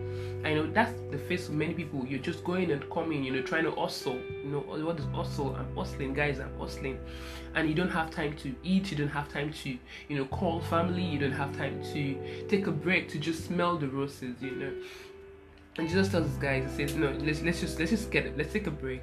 I 0.45 0.55
know 0.55 0.71
that's 0.71 0.93
the 1.11 1.19
face 1.19 1.49
of 1.49 1.55
many 1.55 1.75
people. 1.75 2.07
You're 2.07 2.21
just 2.21 2.45
going 2.45 2.71
and 2.71 2.89
coming, 2.91 3.25
you 3.25 3.33
know, 3.33 3.43
trying 3.43 3.65
to 3.65 3.73
hustle. 3.73 4.15
You 4.15 4.51
know, 4.51 4.61
what 4.61 4.99
is 4.99 5.05
hustle? 5.07 5.57
I'm 5.57 5.75
hustling, 5.75 6.15
guys. 6.15 6.39
I'm 6.39 6.57
hustling, 6.57 7.01
and 7.57 7.69
you 7.69 7.75
don't 7.75 7.91
have 7.91 8.11
time 8.11 8.37
to 8.37 8.55
eat. 8.63 8.91
You 8.91 8.99
don't 8.99 9.09
have 9.09 9.29
time 9.29 9.53
to, 9.53 9.71
you 10.09 10.17
know, 10.17 10.27
call 10.27 10.61
family. 10.61 11.03
You 11.03 11.19
don't 11.19 11.33
have 11.33 11.57
time 11.57 11.83
to 11.93 12.47
take 12.49 12.67
a 12.67 12.71
break 12.71 13.09
to 13.09 13.19
just 13.19 13.47
smell 13.47 13.77
the 13.79 13.89
roses. 13.89 14.37
You 14.41 14.53
know, 14.53 14.73
and 15.79 15.89
Jesus 15.89 16.11
tells 16.11 16.27
us 16.27 16.37
guys, 16.37 16.71
he 16.77 16.87
says, 16.87 16.97
no, 16.97 17.11
let's 17.21 17.43
let's 17.43 17.61
just 17.61 17.79
let's 17.79 17.91
just 17.91 18.11
get 18.11 18.27
it. 18.27 18.37
Let's 18.37 18.53
take 18.53 18.67
a 18.67 18.71
break. 18.71 19.03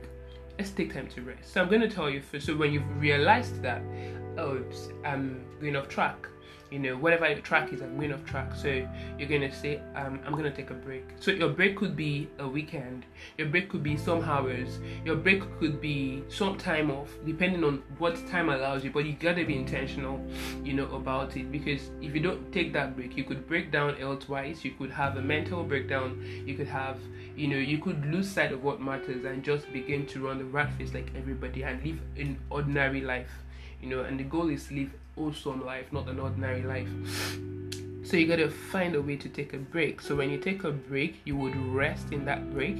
Let's 0.57 0.69
take 0.69 0.93
time 0.93 1.07
to 1.07 1.21
rest. 1.23 1.51
So 1.51 1.61
I'm 1.61 1.67
going 1.67 1.81
to 1.81 1.89
tell 1.89 2.09
you 2.09 2.21
first. 2.21 2.45
So 2.45 2.55
when 2.55 2.71
you've 2.71 3.01
realized 3.01 3.61
that, 3.63 3.81
oh, 4.37 4.61
I'm 5.03 5.43
going 5.59 5.75
off 5.75 5.89
track 5.89 6.27
you 6.73 6.79
know, 6.79 6.97
whatever 6.97 7.31
track 7.35 7.71
is, 7.71 7.81
I'm 7.81 7.95
going 7.97 8.11
off 8.11 8.25
track. 8.25 8.55
So 8.55 8.67
you're 9.19 9.29
gonna 9.29 9.53
say, 9.53 9.79
um, 9.95 10.19
I'm 10.25 10.33
gonna 10.33 10.49
take 10.49 10.71
a 10.71 10.73
break. 10.73 11.05
So 11.19 11.29
your 11.29 11.49
break 11.49 11.77
could 11.77 11.95
be 11.95 12.27
a 12.39 12.47
weekend, 12.47 13.05
your 13.37 13.47
break 13.47 13.69
could 13.69 13.83
be 13.83 13.95
some 13.95 14.23
hours, 14.23 14.79
your 15.05 15.15
break 15.15 15.43
could 15.59 15.79
be 15.79 16.23
some 16.29 16.57
time 16.57 16.89
off, 16.89 17.11
depending 17.27 17.63
on 17.63 17.83
what 17.99 18.15
time 18.27 18.49
allows 18.49 18.83
you. 18.83 18.89
But 18.89 19.05
you 19.05 19.13
gotta 19.13 19.45
be 19.45 19.55
intentional, 19.55 20.19
you 20.63 20.73
know, 20.73 20.89
about 20.95 21.37
it 21.37 21.51
because 21.51 21.91
if 22.01 22.15
you 22.15 22.21
don't 22.21 22.51
take 22.51 22.73
that 22.73 22.95
break, 22.95 23.15
you 23.15 23.23
could 23.23 23.47
break 23.47 23.71
down 23.71 23.95
elsewise. 23.99 24.65
You 24.65 24.71
could 24.71 24.89
have 24.89 25.17
a 25.17 25.21
mental 25.21 25.63
breakdown. 25.63 26.23
You 26.43 26.55
could 26.55 26.67
have, 26.69 26.97
you 27.35 27.47
know 27.47 27.57
you 27.57 27.79
could 27.79 28.05
lose 28.05 28.29
sight 28.29 28.51
of 28.51 28.63
what 28.63 28.79
matters 28.79 29.25
and 29.25 29.43
just 29.43 29.71
begin 29.73 30.05
to 30.05 30.25
run 30.25 30.37
the 30.37 30.45
rat 30.45 30.69
race 30.79 30.93
like 30.93 31.09
everybody 31.15 31.63
and 31.63 31.83
live 31.83 31.99
an 32.17 32.37
ordinary 32.51 33.01
life 33.01 33.42
you 33.83 33.89
know 33.89 34.03
and 34.03 34.19
the 34.19 34.23
goal 34.23 34.49
is 34.49 34.71
live 34.71 34.91
awesome 35.17 35.63
life 35.65 35.91
not 35.91 36.07
an 36.07 36.19
ordinary 36.19 36.63
life. 36.63 36.87
So 38.05 38.17
you 38.17 38.27
gotta 38.27 38.49
find 38.49 38.95
a 38.95 39.01
way 39.01 39.15
to 39.15 39.29
take 39.29 39.53
a 39.53 39.57
break. 39.57 40.01
So 40.01 40.15
when 40.15 40.29
you 40.29 40.37
take 40.37 40.63
a 40.63 40.71
break 40.71 41.21
you 41.25 41.37
would 41.37 41.55
rest 41.55 42.11
in 42.11 42.25
that 42.25 42.51
break 42.53 42.77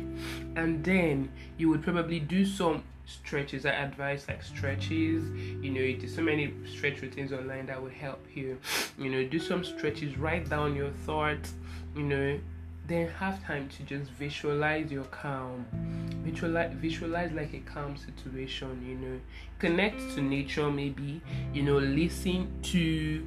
and 0.55 0.83
then 0.83 1.29
you 1.57 1.69
would 1.69 1.83
probably 1.83 2.19
do 2.19 2.45
some 2.45 2.83
stretches. 3.05 3.65
I 3.65 3.71
advise 3.71 4.27
like 4.27 4.41
stretches. 4.41 5.23
You 5.61 5.69
know 5.69 5.99
there's 5.99 6.15
so 6.15 6.21
many 6.21 6.53
stretch 6.65 7.01
routines 7.01 7.33
online 7.33 7.65
that 7.67 7.81
will 7.81 7.89
help 7.89 8.25
you. 8.33 8.57
You 8.97 9.11
know 9.11 9.27
do 9.27 9.39
some 9.39 9.63
stretches 9.63 10.17
write 10.17 10.49
down 10.49 10.75
your 10.75 10.91
thoughts 11.05 11.53
you 11.95 12.03
know 12.03 12.39
then 12.87 13.07
have 13.07 13.43
time 13.45 13.69
to 13.69 13.83
just 13.83 14.11
visualize 14.11 14.91
your 14.91 15.05
calm. 15.05 15.65
Visualize 16.23 16.73
visualize 16.75 17.31
like 17.31 17.53
a 17.53 17.59
calm 17.59 17.95
situation 17.95 18.85
you 18.85 18.95
know. 18.95 19.19
Connect 19.59 19.99
to 20.15 20.21
nature 20.21 20.69
maybe 20.69 21.21
you 21.53 21.63
know 21.63 21.77
listen 21.77 22.51
to 22.63 23.25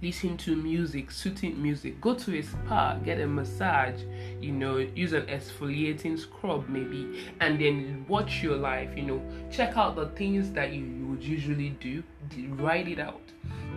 listen 0.00 0.36
to 0.38 0.56
music 0.56 1.10
soothing 1.10 1.60
music. 1.60 2.00
Go 2.00 2.14
to 2.14 2.38
a 2.38 2.42
spa 2.42 2.94
get 3.04 3.20
a 3.20 3.26
massage 3.26 4.00
you 4.40 4.52
know 4.52 4.78
use 4.78 5.12
an 5.12 5.26
exfoliating 5.26 6.18
scrub 6.18 6.68
maybe 6.68 7.28
and 7.40 7.60
then 7.60 8.06
watch 8.08 8.42
your 8.42 8.56
life 8.56 8.90
you 8.96 9.02
know. 9.02 9.22
Check 9.50 9.76
out 9.76 9.94
the 9.96 10.06
things 10.10 10.50
that 10.52 10.72
you, 10.72 10.84
you 10.84 11.06
would 11.06 11.22
usually 11.22 11.70
do 11.80 12.02
write 12.56 12.88
it 12.88 12.98
out 12.98 13.20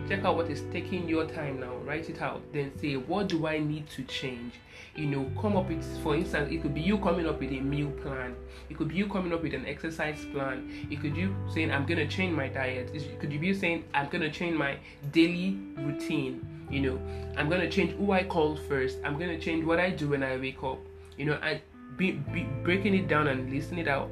check 0.08 0.24
out 0.24 0.36
what 0.36 0.50
is 0.50 0.62
taking 0.72 1.08
your 1.08 1.26
time 1.26 1.60
now. 1.60 1.74
Write 1.86 2.10
it 2.10 2.20
out. 2.20 2.42
Then 2.52 2.76
say 2.78 2.94
what 2.94 3.28
do 3.28 3.46
i 3.46 3.58
need 3.58 3.88
to 3.90 4.02
change? 4.04 4.54
You 4.94 5.06
know 5.06 5.30
come 5.40 5.56
up 5.56 5.68
with 5.68 5.84
for 6.02 6.14
instance 6.14 6.52
it 6.52 6.60
could 6.60 6.74
be 6.74 6.80
you 6.80 6.98
coming 6.98 7.26
up 7.26 7.40
with 7.40 7.50
a 7.50 7.60
meal 7.60 7.90
plan. 8.02 8.34
It 8.68 8.76
could 8.76 8.88
be 8.88 8.96
you 8.96 9.06
coming 9.06 9.32
up 9.32 9.42
with 9.42 9.54
an 9.54 9.66
exercise 9.66 10.24
plan. 10.32 10.68
It 10.90 11.00
could 11.00 11.14
be 11.14 11.22
you 11.22 11.34
saying 11.52 11.70
i'm 11.70 11.86
gonna 11.86 12.06
change 12.06 12.36
my 12.36 12.48
diet. 12.48 12.90
It 12.94 13.18
could 13.20 13.30
be 13.30 13.46
you 13.46 13.54
saying 13.54 13.84
i'm 13.94 14.08
gonna 14.08 14.30
change 14.30 14.56
my 14.56 14.76
daily 15.12 15.58
routine. 15.76 16.46
You 16.70 16.80
know 16.80 16.98
i'm 17.36 17.48
gonna 17.48 17.70
change 17.70 17.92
who 17.92 18.12
i 18.12 18.22
call 18.22 18.56
first. 18.56 18.98
I'm 19.04 19.18
gonna 19.18 19.38
change 19.38 19.64
what 19.64 19.80
i 19.80 19.90
do 19.90 20.10
when 20.10 20.22
i 20.22 20.36
wake 20.36 20.62
up. 20.62 20.78
You 21.16 21.26
know 21.26 21.38
and 21.42 21.60
be, 21.96 22.12
be 22.12 22.44
breaking 22.62 22.94
it 22.94 23.08
down 23.08 23.28
and 23.28 23.50
listing 23.50 23.78
it 23.78 23.88
out. 23.88 24.10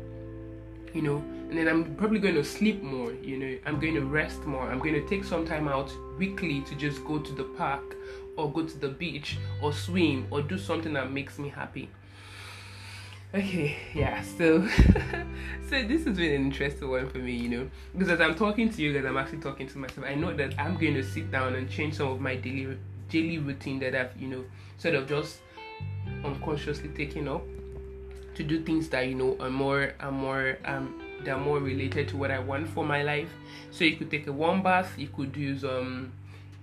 You 0.93 1.03
know 1.03 1.25
and 1.51 1.59
then 1.59 1.69
i'm 1.69 1.95
probably 1.97 2.21
going 2.21 2.35
to 2.35 2.45
sleep 2.45 2.83
more 2.83 3.11
you 3.31 3.37
know. 3.37 3.59
I'm 3.67 3.79
going 3.79 3.95
to 3.95 4.05
rest 4.05 4.45
more. 4.47 4.63
I'm 4.63 4.79
going 4.79 4.95
to 4.95 5.07
take 5.07 5.25
some 5.25 5.47
time 5.47 5.69
out 5.69 5.93
weekly 6.19 6.61
to 6.63 6.75
just 6.75 7.05
go 7.05 7.19
to 7.19 7.33
the 7.33 7.45
park 7.45 7.97
or 8.37 8.51
go 8.51 8.65
to 8.65 8.79
the 8.79 8.89
beach 8.89 9.39
or 9.63 9.73
swim 9.73 10.27
or 10.31 10.43
do 10.43 10.59
something 10.59 10.93
that 10.95 11.13
makes 11.13 11.39
me 11.39 11.49
happy. 11.49 11.91
Okay 13.33 13.77
yeah 13.95 14.23
so 14.23 14.67
so 15.69 15.83
this 15.85 16.05
has 16.05 16.17
been 16.17 16.35
an 16.35 16.43
interesting 16.43 16.91
one 16.91 17.09
for 17.09 17.19
me 17.19 17.33
you 17.33 17.49
know. 17.49 17.71
Because 17.93 18.11
as 18.11 18.21
i'm 18.21 18.35
talking 18.35 18.71
to 18.71 18.83
you 18.83 18.93
guys 18.93 19.05
i'm 19.05 19.17
actually 19.17 19.39
talking 19.39 19.69
to 19.69 19.79
myself. 19.79 20.07
I 20.07 20.15
know 20.15 20.35
that 20.35 20.55
i'm 20.59 20.77
going 20.77 20.95
to 20.95 21.05
sit 21.05 21.31
down 21.31 21.55
and 21.55 21.71
change 21.71 21.95
some 21.95 22.09
of 22.09 22.21
my 22.21 22.35
daily 22.35 22.77
daily 23.09 23.39
routine 23.39 23.79
that 23.81 23.95
i've 23.95 24.21
you 24.21 24.29
know 24.29 24.45
sort 24.79 24.95
of 24.95 25.09
just 25.09 25.39
unconsciously 26.25 26.89
taken 26.89 27.29
up 27.29 27.43
to 28.35 28.43
do 28.43 28.63
things 28.63 28.89
that 28.89 29.07
you 29.07 29.15
know 29.15 29.37
are 29.39 29.51
more 29.51 29.95
are 30.01 30.13
more 30.13 30.59
um 30.65 31.01
they're 31.25 31.39
more 31.39 31.59
related 31.59 32.09
to 32.09 32.17
what 32.17 32.31
I 32.31 32.39
want 32.39 32.69
for 32.69 32.85
my 32.85 33.03
life. 33.03 33.31
So 33.71 33.85
you 33.85 33.97
could 33.97 34.11
take 34.11 34.27
a 34.27 34.33
warm 34.33 34.63
bath, 34.63 34.95
you 34.99 35.09
could 35.09 35.37
use 35.37 35.65
um 35.65 36.13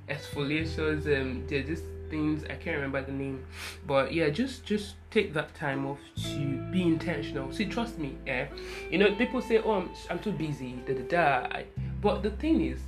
exfoliations, 0.10 1.06
um 1.20 1.44
there's 1.48 1.68
this 1.68 1.82
things 2.10 2.44
I 2.46 2.56
can't 2.56 2.76
remember 2.76 3.02
the 3.02 3.12
name. 3.12 3.46
But 3.86 4.14
yeah, 4.14 4.30
just 4.30 4.66
just 4.66 4.96
take 5.12 5.34
that 5.34 5.54
time 5.56 5.86
off 5.86 6.00
to 6.16 6.72
be 6.72 6.84
intentional. 6.84 7.52
See, 7.52 7.66
trust 7.66 7.98
me, 7.98 8.18
yeah. 8.26 8.48
You 8.90 8.98
know, 8.98 9.16
people 9.16 9.42
say, 9.42 9.60
Oh, 9.60 9.72
I'm, 9.74 9.90
I'm 10.10 10.20
too 10.20 10.32
busy, 10.32 10.82
da 10.86 10.94
da 10.94 11.04
da. 11.48 11.62
But 12.02 12.24
the 12.24 12.32
thing 12.32 12.62
is, 12.62 12.80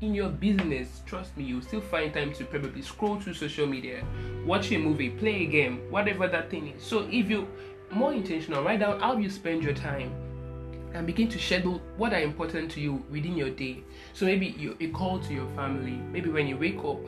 in 0.00 0.14
your 0.14 0.28
business, 0.28 1.02
trust 1.06 1.36
me, 1.36 1.44
you'll 1.44 1.62
still 1.62 1.80
find 1.80 2.12
time 2.12 2.32
to 2.34 2.44
probably 2.44 2.82
scroll 2.82 3.18
through 3.18 3.34
social 3.34 3.66
media, 3.66 4.04
watch 4.44 4.70
a 4.72 4.78
movie, 4.78 5.10
play 5.10 5.44
a 5.44 5.46
game, 5.46 5.90
whatever 5.90 6.28
that 6.28 6.50
thing 6.50 6.68
is. 6.68 6.82
So 6.82 7.08
if 7.10 7.30
you 7.30 7.48
more 7.90 8.12
intentional, 8.12 8.62
write 8.62 8.80
down 8.80 9.00
how 9.00 9.16
you 9.16 9.30
spend 9.30 9.62
your 9.62 9.72
time 9.72 10.12
and 10.96 11.06
begin 11.06 11.28
to 11.28 11.38
schedule 11.38 11.80
what 11.96 12.12
are 12.12 12.20
important 12.20 12.70
to 12.72 12.80
you 12.80 13.04
within 13.10 13.36
your 13.36 13.50
day. 13.50 13.82
So 14.14 14.24
maybe 14.24 14.46
you 14.58 14.76
a 14.80 14.88
call 14.88 15.18
to 15.20 15.34
your 15.34 15.48
family. 15.54 15.98
Maybe 16.10 16.30
when 16.30 16.46
you 16.46 16.56
wake 16.56 16.78
up, 16.78 17.00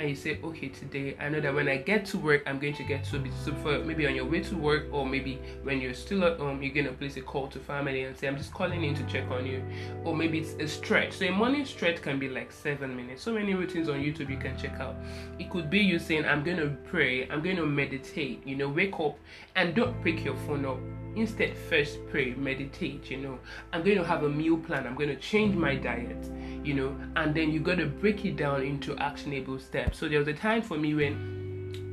and 0.00 0.08
you 0.08 0.16
say, 0.16 0.38
okay, 0.42 0.68
today 0.68 1.14
I 1.20 1.28
know 1.28 1.40
that 1.40 1.54
when 1.54 1.68
I 1.68 1.76
get 1.76 2.06
to 2.06 2.18
work, 2.18 2.42
I'm 2.46 2.58
going 2.58 2.74
to 2.74 2.82
get 2.84 3.04
to 3.04 3.18
be 3.18 3.30
so 3.44 3.52
for 3.56 3.80
maybe 3.80 4.06
on 4.06 4.14
your 4.14 4.24
way 4.24 4.40
to 4.40 4.56
work, 4.56 4.86
or 4.92 5.06
maybe 5.06 5.38
when 5.62 5.78
you're 5.78 5.94
still 5.94 6.24
at 6.24 6.38
home, 6.38 6.62
you're 6.62 6.72
gonna 6.72 6.92
place 6.92 7.18
a 7.18 7.20
call 7.20 7.48
to 7.48 7.58
family 7.58 8.04
and 8.04 8.16
say, 8.16 8.26
I'm 8.26 8.38
just 8.38 8.52
calling 8.52 8.82
in 8.82 8.94
to 8.94 9.02
check 9.04 9.30
on 9.30 9.44
you, 9.44 9.62
or 10.04 10.16
maybe 10.16 10.38
it's 10.38 10.54
a 10.54 10.66
stretch. 10.66 11.18
So 11.18 11.26
a 11.26 11.30
morning 11.30 11.66
stretch 11.66 12.00
can 12.00 12.18
be 12.18 12.30
like 12.30 12.50
seven 12.50 12.96
minutes. 12.96 13.22
So 13.22 13.32
many 13.34 13.54
routines 13.54 13.90
on 13.90 13.96
YouTube 13.96 14.30
you 14.30 14.38
can 14.38 14.56
check 14.56 14.80
out. 14.80 14.96
It 15.38 15.50
could 15.50 15.68
be 15.68 15.80
you 15.80 15.98
saying, 15.98 16.24
I'm 16.24 16.42
gonna 16.42 16.74
pray, 16.88 17.28
I'm 17.28 17.42
gonna 17.42 17.66
meditate. 17.66 18.46
You 18.46 18.56
know, 18.56 18.70
wake 18.70 18.98
up 18.98 19.18
and 19.54 19.74
don't 19.74 20.02
pick 20.02 20.24
your 20.24 20.36
phone 20.46 20.64
up 20.64 20.78
instead 21.16 21.56
first 21.56 21.98
pray 22.08 22.34
meditate 22.34 23.10
you 23.10 23.16
know 23.16 23.38
i'm 23.72 23.82
going 23.82 23.96
to 23.96 24.04
have 24.04 24.22
a 24.22 24.28
meal 24.28 24.56
plan 24.56 24.86
i'm 24.86 24.94
going 24.94 25.08
to 25.08 25.16
change 25.16 25.54
my 25.54 25.74
mm. 25.74 25.82
diet 25.82 26.30
you 26.64 26.74
know 26.74 26.96
and 27.16 27.34
then 27.34 27.50
you 27.50 27.60
got 27.60 27.76
to 27.76 27.86
break 27.86 28.24
it 28.24 28.36
down 28.36 28.62
into 28.62 28.96
actionable 28.98 29.58
steps 29.58 29.98
so 29.98 30.08
there 30.08 30.18
was 30.18 30.28
a 30.28 30.34
time 30.34 30.62
for 30.62 30.78
me 30.78 30.94
when 30.94 31.40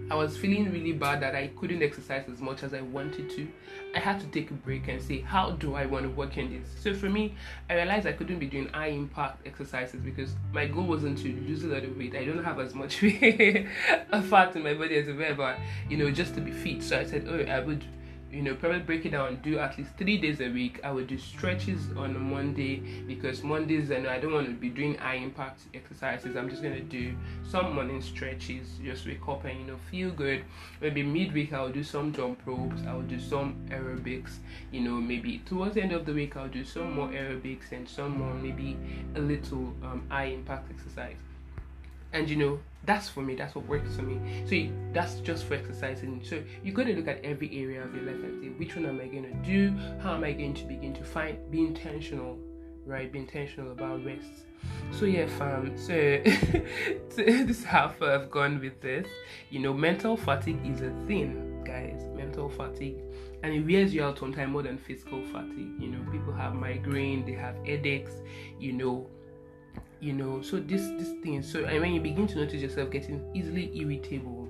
I 0.10 0.16
was 0.16 0.38
feeling 0.38 0.72
really 0.72 0.94
bad 0.94 1.22
that 1.22 1.36
I 1.36 1.48
couldn't 1.48 1.84
exercise 1.84 2.30
as 2.32 2.40
much 2.40 2.64
as 2.64 2.74
I 2.74 2.80
wanted 2.80 3.30
to. 3.32 3.48
I 3.94 4.00
had 4.00 4.22
to 4.22 4.28
take 4.28 4.52
a 4.52 4.54
break 4.54 4.88
and 4.88 5.02
say, 5.02 5.20
how 5.20 5.52
do 5.52 5.76
I 5.76 5.86
want 5.86 6.04
to 6.04 6.10
work 6.10 6.38
in 6.38 6.50
this? 6.50 6.70
So 6.82 6.94
for 6.94 7.10
me, 7.10 7.36
I 7.70 7.76
realized 7.76 8.08
I 8.08 8.14
couldn't 8.14 8.40
be 8.40 8.46
doing 8.46 8.70
high 8.70 8.88
impact 8.88 9.46
exercises 9.46 10.00
because 10.00 10.34
my 10.54 10.66
goal 10.66 10.86
wasn't 10.86 11.18
to 11.20 11.28
lose 11.28 11.66
a 11.66 11.68
lot 11.68 11.84
of 11.84 11.98
weight. 11.98 12.16
I 12.16 12.24
don't 12.24 12.42
have 12.42 12.58
as 12.60 12.74
much 12.74 12.96
fat 13.00 14.56
in 14.56 14.64
my 14.64 14.74
body 14.76 14.96
as 14.96 15.36
but 15.36 15.58
you 15.90 15.98
know, 15.98 16.10
just 16.10 16.36
to 16.36 16.42
be 16.42 16.52
fit. 16.52 16.84
So 16.84 16.98
I 16.98 17.04
said, 17.04 17.28
oh, 17.30 17.52
I 17.52 17.60
would 17.60 17.84
you 18.32 18.42
know, 18.42 18.56
probably 18.56 18.80
break 18.80 19.06
it 19.06 19.12
down, 19.12 19.40
do 19.42 19.58
at 19.58 19.78
least 19.78 19.92
three 19.98 20.18
days 20.18 20.42
a 20.42 20.50
week. 20.50 20.80
I 20.84 20.92
would 20.92 21.08
do 21.08 21.18
stretches 21.18 21.88
on 21.96 22.20
Monday 22.32 22.78
because 23.08 23.42
Mondays, 23.42 23.90
and 23.90 24.06
I 24.06 24.20
don't 24.20 24.34
want 24.34 24.48
to 24.48 24.54
be 24.54 24.70
doing 24.70 24.96
high 24.96 25.16
impact 25.16 25.62
exercises. 25.74 26.36
I'm 26.36 26.50
just 26.50 26.62
gonna 26.62 26.82
do 26.82 27.16
some 27.50 27.74
morning 27.74 28.02
stretches, 28.02 28.68
just 28.84 29.06
wake 29.08 29.28
up 29.28 29.46
and 29.46 29.60
you 29.60 29.66
know 29.68 29.78
feel 29.90 30.12
good. 30.12 30.44
Maybe 30.82 31.04
midweek 31.04 31.54
I'll 31.54 31.70
do 31.70 31.84
some 31.84 32.12
jump 32.12 32.42
ropes, 32.46 32.82
I'll 32.88 33.02
do 33.02 33.20
some 33.20 33.56
aerobics. 33.70 34.38
You 34.72 34.82
know, 34.82 34.96
maybe 34.96 35.40
towards 35.46 35.76
the 35.76 35.82
end 35.82 35.94
of 35.94 36.06
the 36.06 36.14
week 36.14 36.36
I'll 36.36 36.50
do 36.50 36.66
some 36.66 36.94
more 36.94 37.08
aerobics 37.08 37.72
and 37.72 37.88
some 37.88 38.20
more 38.20 38.34
maybe 38.34 38.78
a 39.16 39.20
little 39.20 39.74
um, 39.84 40.06
high 40.10 40.26
impact 40.26 40.70
exercise 40.70 41.16
and 42.14 42.30
you 42.30 42.36
know 42.36 42.60
that's 42.86 43.10
for 43.10 43.22
me 43.22 43.36
that's 43.36 43.54
what 43.54 43.68
works 43.68 43.96
for 43.96 44.04
me. 44.04 44.46
So 44.48 44.56
you, 44.56 44.74
that's 44.94 45.20
just 45.20 45.46
for 45.46 45.56
exercising. 45.56 46.22
So 46.24 46.42
you 46.64 46.72
got 46.72 46.86
to 46.86 46.96
look 46.96 47.08
at 47.08 47.24
every 47.24 47.50
area 47.62 47.84
of 47.84 47.94
your 47.94 48.06
life 48.06 48.24
and 48.24 48.42
say 48.42 48.50
which 48.50 48.76
one 48.76 48.86
am 48.86 49.02
i 49.02 49.08
going 49.08 49.24
to 49.24 49.34
do? 49.50 49.76
How 50.02 50.16
am 50.16 50.24
i 50.24 50.32
going 50.32 50.54
to 50.56 50.64
begin 50.66 50.94
to 50.94 51.04
find 51.04 51.38
be 51.52 51.60
intentional 51.60 52.38
right? 52.88 53.12
Be 53.12 53.20
intentional 53.20 53.72
about 53.72 54.04
rest. 54.06 54.46
So 54.92 55.06
yeah 55.06 55.28
fam 55.28 55.78
so, 55.78 55.94
so 57.10 57.24
this 57.24 57.60
is 57.60 57.64
how 57.66 57.90
far 57.90 58.12
i've 58.12 58.32
gone 58.32 58.60
with 58.60 58.82
this. 58.82 59.08
You 59.50 59.60
know 59.60 59.74
mental 59.74 60.18
fatigue 60.18 60.60
is 60.66 60.82
a 60.82 60.92
thing 61.06 61.64
guys. 61.66 62.02
Mental 62.16 62.50
fatigue. 62.50 62.98
And 63.44 63.54
it 63.54 63.66
wears 63.68 63.94
you 63.94 64.04
out 64.04 64.18
sometimes 64.18 64.52
more 64.52 64.64
than 64.64 64.78
physical 64.78 65.22
fatigue. 65.32 65.74
You 65.80 65.90
know 65.90 66.12
people 66.12 66.34
have 66.34 66.56
migraine 66.56 67.26
they 67.26 67.34
have 67.34 67.56
headaches 67.66 68.14
you 68.60 68.74
know 68.74 69.10
you 70.00 70.14
know 70.14 70.42
so 70.42 70.60
this 70.60 70.82
this 71.00 71.14
thing 71.24 71.42
so 71.42 71.66
and 71.66 71.82
when 71.82 71.94
you 71.94 72.02
begin 72.02 72.28
to 72.28 72.36
notice 72.38 72.62
yourself 72.62 72.90
getting 72.92 73.24
easily 73.34 73.72
irritable 73.78 74.48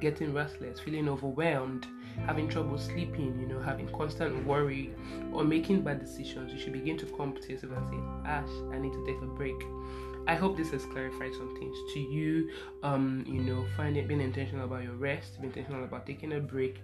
getting 0.00 0.32
restless 0.34 0.80
feeling 0.80 1.08
overwhelmed 1.08 1.86
having 2.26 2.48
trouble 2.48 2.76
sleeping 2.76 3.38
you 3.40 3.46
know 3.46 3.60
having 3.60 3.88
constant 3.88 4.44
worry 4.46 4.92
or 5.32 5.44
making 5.44 5.80
bad 5.80 5.98
decisions 5.98 6.52
you 6.52 6.58
should 6.58 6.72
begin 6.72 6.98
to 6.98 7.06
come 7.16 7.34
to 7.34 7.52
yourself 7.52 7.72
and 7.76 7.88
say 7.88 8.28
ash 8.28 8.48
i 8.72 8.78
need 8.78 8.92
to 8.92 9.04
take 9.06 9.16
a 9.22 9.26
break 9.26 9.56
I 10.26 10.36
hope 10.36 10.56
this 10.56 10.70
has 10.70 10.84
clarified 10.86 11.34
some 11.34 11.56
things 11.56 11.76
to 11.94 12.00
you. 12.00 12.50
Um, 12.82 13.24
you 13.26 13.40
know, 13.40 13.66
find 13.76 13.96
it 13.96 14.06
being 14.06 14.20
intentional 14.20 14.64
about 14.66 14.84
your 14.84 14.94
rest, 14.94 15.40
being 15.40 15.52
intentional 15.52 15.84
about 15.84 16.06
taking 16.06 16.34
a 16.34 16.40
break, 16.40 16.80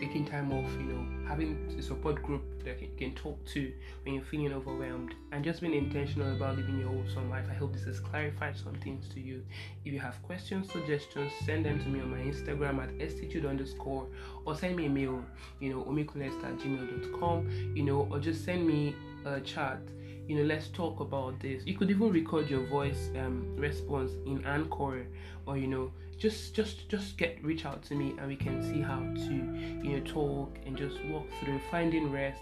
taking 0.00 0.24
time 0.24 0.50
off, 0.50 0.70
you 0.78 0.86
know, 0.86 1.06
having 1.28 1.58
a 1.78 1.82
support 1.82 2.22
group 2.22 2.42
that 2.64 2.80
you 2.80 2.88
can 2.96 3.14
talk 3.14 3.38
to 3.44 3.70
when 4.04 4.14
you're 4.14 4.24
feeling 4.24 4.52
overwhelmed, 4.52 5.14
and 5.32 5.44
just 5.44 5.60
being 5.60 5.74
intentional 5.74 6.34
about 6.34 6.56
living 6.56 6.80
your 6.80 6.88
wholesome 6.88 7.28
life. 7.28 7.44
I 7.50 7.54
hope 7.54 7.74
this 7.74 7.84
has 7.84 8.00
clarified 8.00 8.56
some 8.56 8.74
things 8.76 9.08
to 9.14 9.20
you. 9.20 9.44
If 9.84 9.92
you 9.92 10.00
have 10.00 10.20
questions, 10.22 10.72
suggestions, 10.72 11.30
send 11.44 11.66
them 11.66 11.78
to 11.80 11.88
me 11.88 12.00
on 12.00 12.10
my 12.10 12.18
Instagram 12.18 12.82
at 12.82 12.96
estitude 12.98 13.48
underscore 13.48 14.06
or 14.46 14.56
send 14.56 14.76
me 14.76 14.86
a 14.86 14.90
mail, 14.90 15.22
you 15.60 15.70
know, 15.70 15.84
omikunest 15.84 16.42
at 16.44 16.58
gmail.com, 16.58 17.72
you 17.74 17.82
know, 17.82 18.08
or 18.10 18.18
just 18.18 18.44
send 18.44 18.66
me 18.66 18.94
a 19.26 19.40
chat 19.40 19.80
you 20.30 20.36
know 20.36 20.44
let's 20.44 20.68
talk 20.68 21.00
about 21.00 21.40
this. 21.40 21.66
You 21.66 21.76
could 21.76 21.90
even 21.90 22.12
record 22.12 22.48
your 22.48 22.64
voice 22.66 23.10
um, 23.16 23.56
response 23.56 24.12
in 24.26 24.44
anchor 24.46 25.04
or 25.44 25.56
you 25.56 25.66
know 25.66 25.90
just 26.18 26.54
just 26.54 26.88
just 26.88 27.18
get 27.18 27.42
reach 27.42 27.66
out 27.66 27.82
to 27.86 27.96
me 27.96 28.14
and 28.16 28.28
we 28.28 28.36
can 28.36 28.62
see 28.62 28.80
how 28.80 29.00
to 29.00 29.34
you 29.82 29.96
know 29.96 30.00
talk 30.04 30.56
and 30.64 30.76
just 30.76 31.04
walk 31.06 31.26
through 31.40 31.60
finding 31.68 32.12
rest 32.12 32.40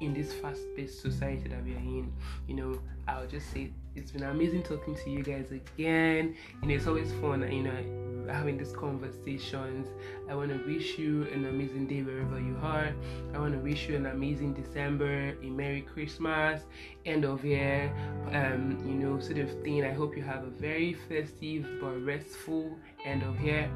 in 0.00 0.14
this 0.14 0.32
fast-paced 0.32 1.02
society 1.02 1.46
that 1.50 1.62
we 1.62 1.74
are 1.74 1.84
in. 1.98 2.10
You 2.48 2.54
know 2.54 2.80
i'll 3.06 3.26
just 3.26 3.52
say 3.52 3.70
it's 3.94 4.10
been 4.10 4.22
amazing 4.22 4.62
talking 4.62 4.94
to 4.94 5.10
you 5.10 5.22
guys 5.22 5.50
again. 5.50 6.34
Know 6.62 6.74
it's 6.74 6.86
always 6.86 7.12
fun 7.20 7.42
you 7.52 7.64
know 7.64 8.05
having 8.28 8.58
these 8.58 8.72
conversations. 8.72 9.88
I 10.28 10.34
want 10.34 10.50
to 10.50 10.58
wish 10.66 10.98
you 10.98 11.26
an 11.32 11.44
amazing 11.46 11.86
day 11.86 12.02
wherever 12.02 12.40
you 12.40 12.56
are. 12.62 12.92
I 13.34 13.38
want 13.38 13.54
to 13.54 13.60
wish 13.60 13.88
you 13.88 13.96
an 13.96 14.06
amazing 14.06 14.54
december 14.54 15.34
a 15.42 15.46
merry 15.50 15.82
christmas 15.82 16.62
end 17.04 17.24
of 17.24 17.44
year 17.44 17.92
um 18.32 18.78
you 18.86 18.94
know 18.94 19.18
sort 19.20 19.38
of 19.38 19.50
thing. 19.62 19.84
I 19.84 19.92
hope 19.92 20.16
you 20.16 20.22
have 20.22 20.44
a 20.44 20.50
very 20.50 20.94
festive 21.08 21.66
but 21.80 22.04
restful 22.04 22.76
end 23.04 23.22
of 23.22 23.40
year. 23.40 23.70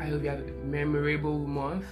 I 0.00 0.06
hope 0.06 0.22
you 0.22 0.28
have 0.28 0.40
a 0.40 0.52
memorable 0.64 1.38
month 1.38 1.86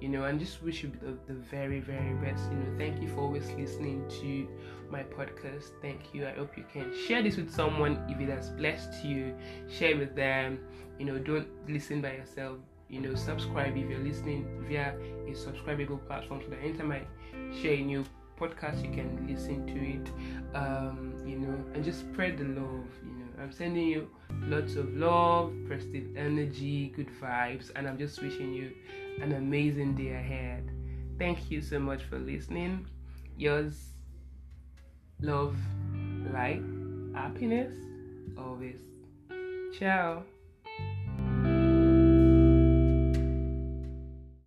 you 0.00 0.08
know, 0.08 0.24
and 0.24 0.38
just 0.38 0.62
wish 0.62 0.82
you 0.82 0.92
the, 1.00 1.16
the 1.32 1.38
very, 1.38 1.80
very 1.80 2.14
best. 2.14 2.50
You 2.50 2.58
know, 2.58 2.78
thank 2.78 3.02
you 3.02 3.08
for 3.08 3.20
always 3.20 3.50
listening 3.52 4.08
to 4.20 4.48
my 4.90 5.02
podcast. 5.02 5.70
Thank 5.82 6.14
you. 6.14 6.26
I 6.26 6.32
hope 6.32 6.56
you 6.56 6.64
can 6.72 6.92
share 7.06 7.22
this 7.22 7.36
with 7.36 7.52
someone 7.52 8.04
if 8.08 8.20
it 8.20 8.28
has 8.30 8.50
blessed 8.50 9.04
you. 9.04 9.34
Share 9.68 9.96
with 9.96 10.14
them. 10.14 10.60
You 10.98 11.06
know, 11.06 11.18
don't 11.18 11.48
listen 11.68 12.00
by 12.00 12.12
yourself. 12.12 12.58
You 12.88 13.00
know, 13.00 13.14
subscribe 13.14 13.76
if 13.76 13.88
you're 13.88 13.98
listening 13.98 14.46
via 14.68 14.94
a 15.26 15.32
subscribable 15.32 16.04
platform 16.06 16.40
so 16.42 16.50
that 16.50 16.60
anytime 16.60 16.92
I 16.92 17.02
share 17.60 17.74
a 17.74 17.82
new 17.82 18.04
podcast, 18.38 18.82
you 18.84 18.92
can 18.92 19.26
listen 19.28 19.66
to 19.66 19.74
it. 19.74 20.56
Um, 20.56 21.14
you 21.26 21.38
know, 21.38 21.58
and 21.74 21.84
just 21.84 22.00
spread 22.00 22.38
the 22.38 22.44
love. 22.44 22.86
You 23.02 23.18
know, 23.18 23.42
I'm 23.42 23.52
sending 23.52 23.88
you 23.88 24.08
lots 24.44 24.76
of 24.76 24.96
love, 24.96 25.52
positive 25.68 26.16
energy, 26.16 26.92
good 26.94 27.10
vibes, 27.20 27.70
and 27.74 27.86
I'm 27.86 27.98
just 27.98 28.22
wishing 28.22 28.54
you 28.54 28.72
an 29.22 29.32
amazing 29.32 29.94
day 29.94 30.12
ahead. 30.12 30.70
Thank 31.18 31.50
you 31.50 31.60
so 31.60 31.78
much 31.78 32.04
for 32.04 32.18
listening. 32.18 32.86
Yours, 33.36 33.92
love, 35.20 35.56
light, 36.32 36.62
happiness, 37.14 37.72
always. 38.36 38.80
Ciao. 39.78 40.22